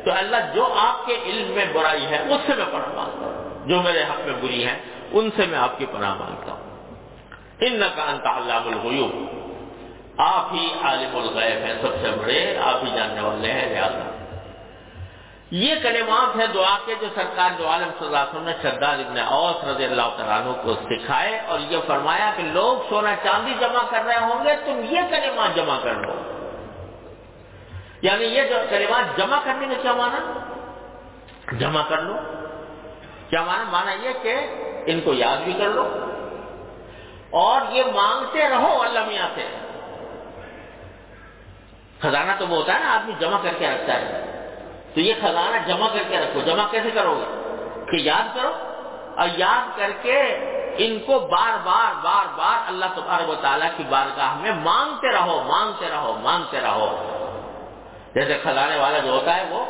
[0.08, 3.68] تو اللہ جو آپ کے علم میں برائی ہے، اس سے میں پڑھا مانگتا ہوں۔
[3.68, 4.80] جو میرے حق میں بری ہیں،
[5.12, 6.96] ان سے میں آپ کی پناہ مانگتا ہوں۔
[7.60, 9.12] ان کا انت علام الغیوب۔
[10.18, 14.12] آپ ہی عالم الغیب ہیں، سب سے بڑے، آپ ہی جاننے والے ہیں لہٰذا
[15.52, 18.98] یہ کلمات ہیں دعا کے جو سرکار جو عالم صلی اللہ علیہ وسلم نے شداد
[18.98, 23.54] ابن اوس رضی اللہ تعالیٰ عنہ کو سکھائے اور یہ فرمایا کہ لوگ سونا چاندی
[23.60, 26.17] جمع کر رہے ہوں گے، تم یہ کلمات جمع کر لو
[28.02, 30.34] یعنی یہ جو کلمات جمع کرنے کا کیا مانا
[31.60, 32.14] جمع کر لو۔
[33.30, 34.36] کیا مانا مانا یہ کہ
[34.86, 36.12] ان کو یاد بھی کر لو۔
[37.30, 39.48] اور یہ مانگتے رہو اللہ میاں سے۔
[42.02, 44.24] خزانہ تو وہ ہوتا ہے نا، آدمی جمع کر کے رکھتا ہے۔
[44.94, 47.56] تو یہ خزانہ جمع کر کے رکھو۔ جمع کیسے کرو گے؟
[47.92, 48.54] کہ یاد کرو۔
[49.18, 50.22] اور یاد کر کے
[50.78, 55.44] ان کو بار بار بار بار اللہ تبارک و تعالیٰ کی بارگاہ میں مانگتے رہو
[55.44, 57.14] مانگتے رہو مانگتے رہو۔
[58.14, 59.66] جیسے خزانے والا جو ہوتا ہے وہ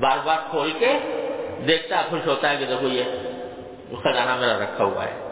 [0.00, 0.98] بار بار کھول کے
[1.66, 3.02] دیکھتا ہے خوش ہوتا ہے کہ دیکھو یہ
[4.02, 5.30] خزانہ میرا رکھا ہوا ہے۔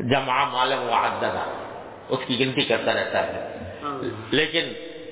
[0.00, 0.94] جمع معلوم و
[2.08, 3.58] اس کی گنتی کرتا رہتا ہے۔
[4.30, 4.64] لیکن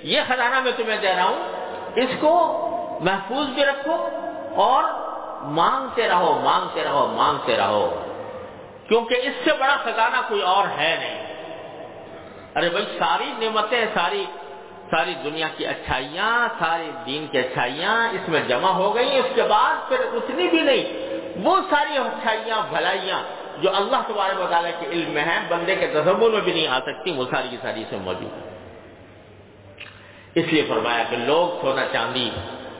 [0.03, 1.43] یہ خزانہ میں تمہیں دے رہا ہوں
[1.97, 2.35] اس کو
[3.01, 4.09] محفوظ بھی رکھو
[4.55, 4.85] اور
[5.43, 8.03] مانگتے رہو مانگتے رہو مانگتے رہو۔
[8.89, 11.29] کیونکہ اس سے بڑا خزانہ کوئی اور ہے نہیں۔
[12.57, 14.25] ارے بھائی ساری نعمتیں ساری
[14.91, 19.43] ساری دنیا کی اچھائیاں ساری دین کی اچھائیاں اس میں جمع ہو گئی اس کے
[19.43, 20.85] بعد پھر اتنی بھی نہیں۔
[21.45, 23.23] وہ ساری اچھائیاں، بھلائیاں
[23.63, 26.79] جو اللہ تبارک مطالعہ کے علم میں ہیں، بندے کے تصور میں بھی نہیں آ
[26.79, 28.47] سکتی، وہ ساری کی ساری سے موجود ہے
[30.35, 32.31] اس لیے فرمایا کہ لوگ سونا چاندی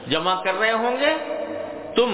[0.09, 1.13] جمع کر رہے ہوں گے،
[1.95, 2.11] تم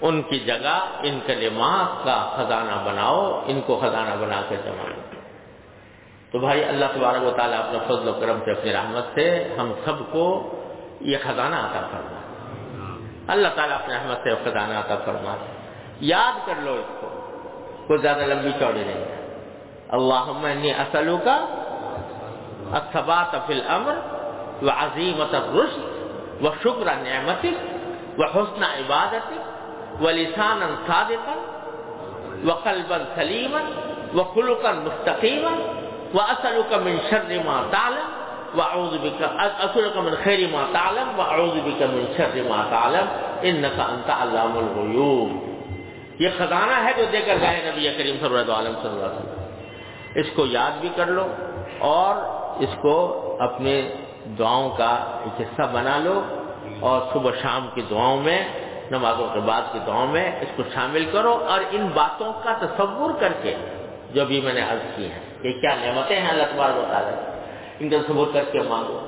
[0.00, 5.09] ان کی جگہ ان کلمات کا خزانہ بناؤ، ان کو خزانہ بنا کر جمع کرو۔
[6.32, 9.72] تو بھائی اللہ تبارک و تعالیٰ اپنے فضل و کرم سے اپنی رحمت سے ہم
[9.84, 10.54] سب کو
[11.00, 12.20] یہ خزانہ عطا فرما
[13.32, 15.36] اللہ تعالیٰ اپنے رحمت سے خزانہ عطا فرما
[16.00, 17.08] یاد کر لو اس کو۔
[17.86, 19.16] کوئی زیادہ لمبی چوڑی نہیں ہے۔
[19.88, 20.26] اللہ
[20.80, 21.46] اصلو کا
[23.46, 23.94] فی الامر
[24.64, 25.90] و عظیمت الرشد
[26.44, 27.56] وشكر نعمتك
[28.18, 29.42] وحسن عبادتك
[30.02, 31.36] ولسانا صادقا
[32.44, 33.60] وقلبا سليما
[34.14, 35.79] وخلقا مستقيما
[36.14, 38.08] وأسألك من شر ما تعلم
[38.58, 39.20] وأعوذ بك
[39.64, 43.06] أسألك من خير ما تعلم وأعوذ بك من شر ما تعلم
[43.42, 45.28] إنك أنت علام الغيوب۔
[46.22, 49.40] یہ خزانہ ہے جو دے کر گئے نبی کریم صلی اللہ علیہ وسلم۔
[50.14, 51.26] اس کو یاد بھی کر لو
[51.78, 52.14] اور
[52.62, 52.94] اس کو
[53.40, 53.74] اپنے
[54.38, 54.92] دعاؤں کا
[55.24, 56.22] ایک حصہ بنا لو
[56.80, 58.40] اور صبح شام کی دعاؤں میں،
[58.90, 63.10] نمازوں کے بعد کی دعاؤں میں اس کو شامل کرو اور ان باتوں کا تصور
[63.20, 63.54] کر کے
[64.14, 67.40] جو بھی میں نے عرض کی ہیں۔ کہ کیا نعمتیں ہیں اللہ تبار بتا رہے
[67.80, 68.98] ان کا تصور کر کے مانگو؟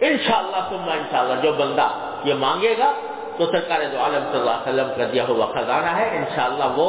[0.00, 1.88] ان شاء اللہ تم جو بندہ
[2.24, 2.92] یہ مانگے گا
[3.36, 6.88] تو سرکار دو عالم صلی اللہ علیہ وسلم کا دیا ہوا خزانہ ہے۔ انشاءاللہ وہ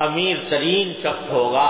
[0.00, 1.68] امیر ترین شخص ہوگا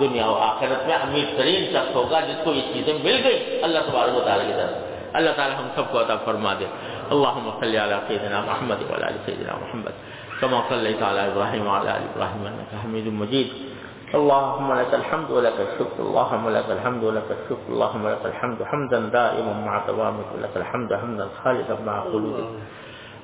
[0.00, 3.78] دنیا و آخرت میں، امیر ترین شخص ہوگا جس کو یہ چیزیں مل گئی اللہ
[3.78, 4.72] تبارک و تعالیٰ کی طرف۔
[5.12, 6.66] اللہ تعالیٰ ہم سب کو عطا فرما دے۔
[7.10, 9.94] اللهم صل على سيدنا محمد وعلى ال سيدنا محمد
[10.40, 13.48] كما صليت على ابراهيم وعلى ال ابراهيم انك حميد مجيد
[14.14, 15.98] اللهم لك الحمد ولك الشكر.
[15.98, 17.68] اللهم لك الحمد ولك الشكر.
[17.68, 20.28] اللهم لك الحمد حمدا دائما مع دوامك.
[20.38, 22.48] ولك الحمد حمدا خالدا مع خلودك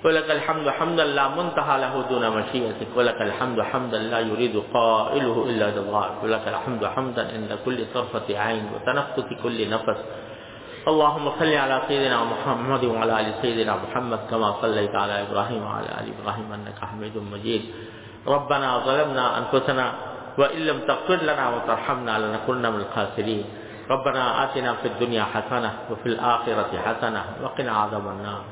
[0.04, 2.90] ولك الحمد حمدا لا منتهى له دون مشيئتك.
[2.96, 8.64] ولك الحمد حمدا لا يريد قائله إلا رضاك ولك الحمد حمدا عند كل طرفة عين
[8.74, 9.98] وتنفس كل نفس.
[10.88, 16.06] اللهم صل على سيدنا محمد وعلى آل سيدنا محمد كما صليت على إبراهيم وعلى آل
[16.16, 17.62] إبراهيم إنك حميد مجيد.
[18.26, 19.86] ربنا ظلمنا أنفسنا
[20.40, 23.44] وان لم تغفر لنا وترحمنا لنكونن من الخاسرين
[23.90, 28.42] ربنا آتنا في الدنيا حسنة وفي الآخرة حسنة وقنا عذاب النار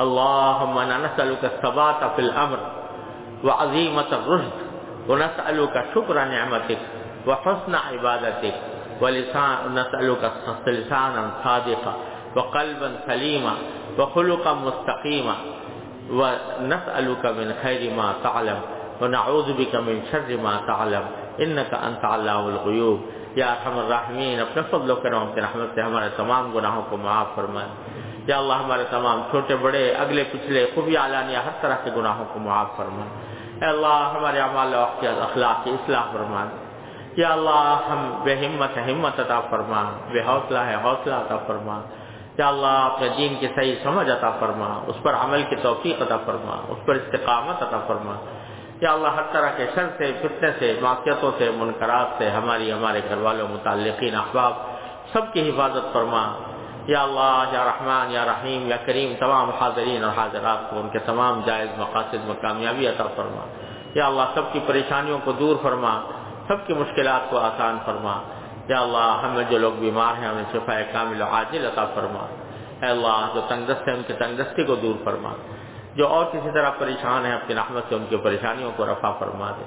[0.00, 2.58] اللهم أنا نسألك الثبات في الأمر
[3.44, 4.56] وعظيمة الرشد
[5.08, 6.78] ونسألك شكر نعمتك
[7.26, 8.54] وحسن عبادتك
[9.00, 10.22] ولسان نسألك
[10.66, 11.94] لسانا صادقا
[12.36, 13.54] وقلبا سليما
[13.98, 15.34] وخلقا مستقيما
[16.10, 18.60] ونسألك من خير ما تعلم
[19.00, 21.04] ونعوذ بك من شر ما تعلم
[21.38, 22.98] انك انت علام الغيوب
[23.38, 27.34] یا ارحم الراحمین، اپنے فضل و کرم اپنے رحمت سے ہمارے تمام گناہوں کو معاف
[27.34, 27.68] فرمائے.
[28.26, 32.38] یا اللہ ہمارے تمام چھوٹے، بڑے، اگلے، پچھلے، خوبی، اعلانیہ، ہر طرح کے گناہوں کو
[32.38, 33.10] معاف فرمائے.
[33.60, 34.84] اے اللہ، ہمارے اعمال و
[35.22, 36.48] اخلاق کی اصلاح فرمائے.
[37.16, 41.80] یا اللہ، ہم بے ہمت ہے ہمت عطا فرما بے حوصلہ ہے حوصلہ عطا فرما
[42.38, 46.16] یا اللہ اپنے دین کی صحیح سمجھ عطا فرما اس پر عمل کی توفیق عطا
[46.26, 48.14] فرما اس پر استقامت عطا فرما
[48.80, 53.00] یا اللہ ہر طرح کے شر سے فتنے سے معافیتوں سے منقرات سے ہماری، ہمارے
[53.08, 54.52] گھر والوں، متعلقین، احباب،
[55.12, 56.32] سب کی حفاظت فرما۔
[56.86, 60.98] یا اللہ، یا رحمان، یا رحیم، یا کریم، تمام حاضرین اور حاضرات کو ان کے
[60.98, 63.46] تمام جائز مقاصد میں کامیابی عطا فرما۔
[63.94, 66.02] یا اللہ، سب کی پریشانیوں کو دور فرما،
[66.48, 68.22] سب کی مشکلات کو آسان فرما۔
[68.68, 72.26] یا اللہ ہمیں جو لوگ بیمار ہیں انہیں شفا کامل و عاجل عطا فرما۔
[72.82, 75.32] اے اللہ، جو تنگ دست ہے ان کی تنگ دستی کو دور فرما۔
[75.96, 79.50] جو اور کسی طرح پریشان ہیں، اپنی رحمت سے ان کی پریشانیوں کو رفع فرما
[79.50, 79.64] دے۔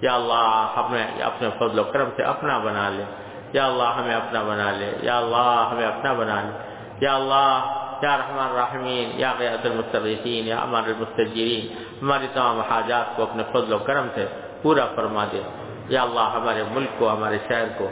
[0.00, 3.04] یا اللہ ہمیں اپنے فضل و کرم سے اپنا بنا لے۔
[3.52, 6.50] یا اللہ، ہمیں اپنا بنا لے۔ یا اللہ، ہمیں اپنا بنا لے۔
[7.00, 13.22] یا اللہ، یا رحمان الرحمین، یا غیرت المستغیثین، یا امان المستجرین ہماری تمام حاجات کو
[13.22, 14.26] اپنے فضل و کرم سے
[14.62, 15.42] پورا فرما دے۔
[15.88, 17.88] یا اللہ، ہمارے ملک کو، ہمارے شہر کو۔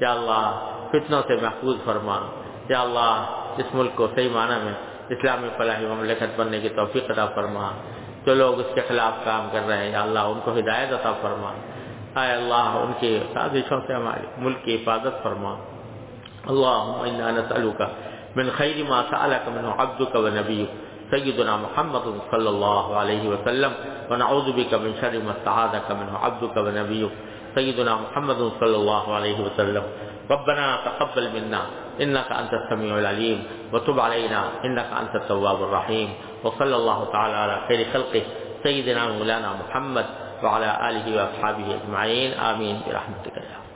[0.00, 2.20] یا اللہ، فتنوں سے محفوظ فرما۔
[2.68, 3.24] یا اللہ،
[3.58, 7.70] اس ملک کو صحیح معنی میں اسلامی فلاحی مملکت بننے کی توفیق عطا فرما۔
[8.26, 11.12] جو لوگ اس کے خلاف کام کر رہے ہیں، یا اللہ ان کو ہدایت عطا
[11.20, 11.52] فرما۔
[12.22, 15.54] اے اللہ، ان کی سازشوں سے ہمارے ملک کی حفاظت فرما۔
[16.46, 17.04] اللهم
[17.38, 17.82] نسألك
[18.36, 20.70] من خير ما سألك منه عبدك ونبيك
[21.10, 23.70] سيدنا محمد صلى الله عليه وسلم
[24.10, 27.12] ونعوذ بك من شر ما استعاذك منه عبدك ونبيك
[27.54, 29.82] سيدنا محمد صلى الله عليه وسلم۔
[30.30, 31.64] ربنا تقبل منا۔
[32.00, 33.38] إنك أنت السميع العليم.
[33.72, 36.08] وتب علينا إنك أنت التواب الرحيم.
[36.44, 38.22] وصلى الله تعالى على خير خلقه
[38.62, 40.06] سيدنا مولانا محمد
[40.42, 42.30] وعلى آله وأصحابه أجمعين.
[42.34, 43.69] آمين برحمتك يا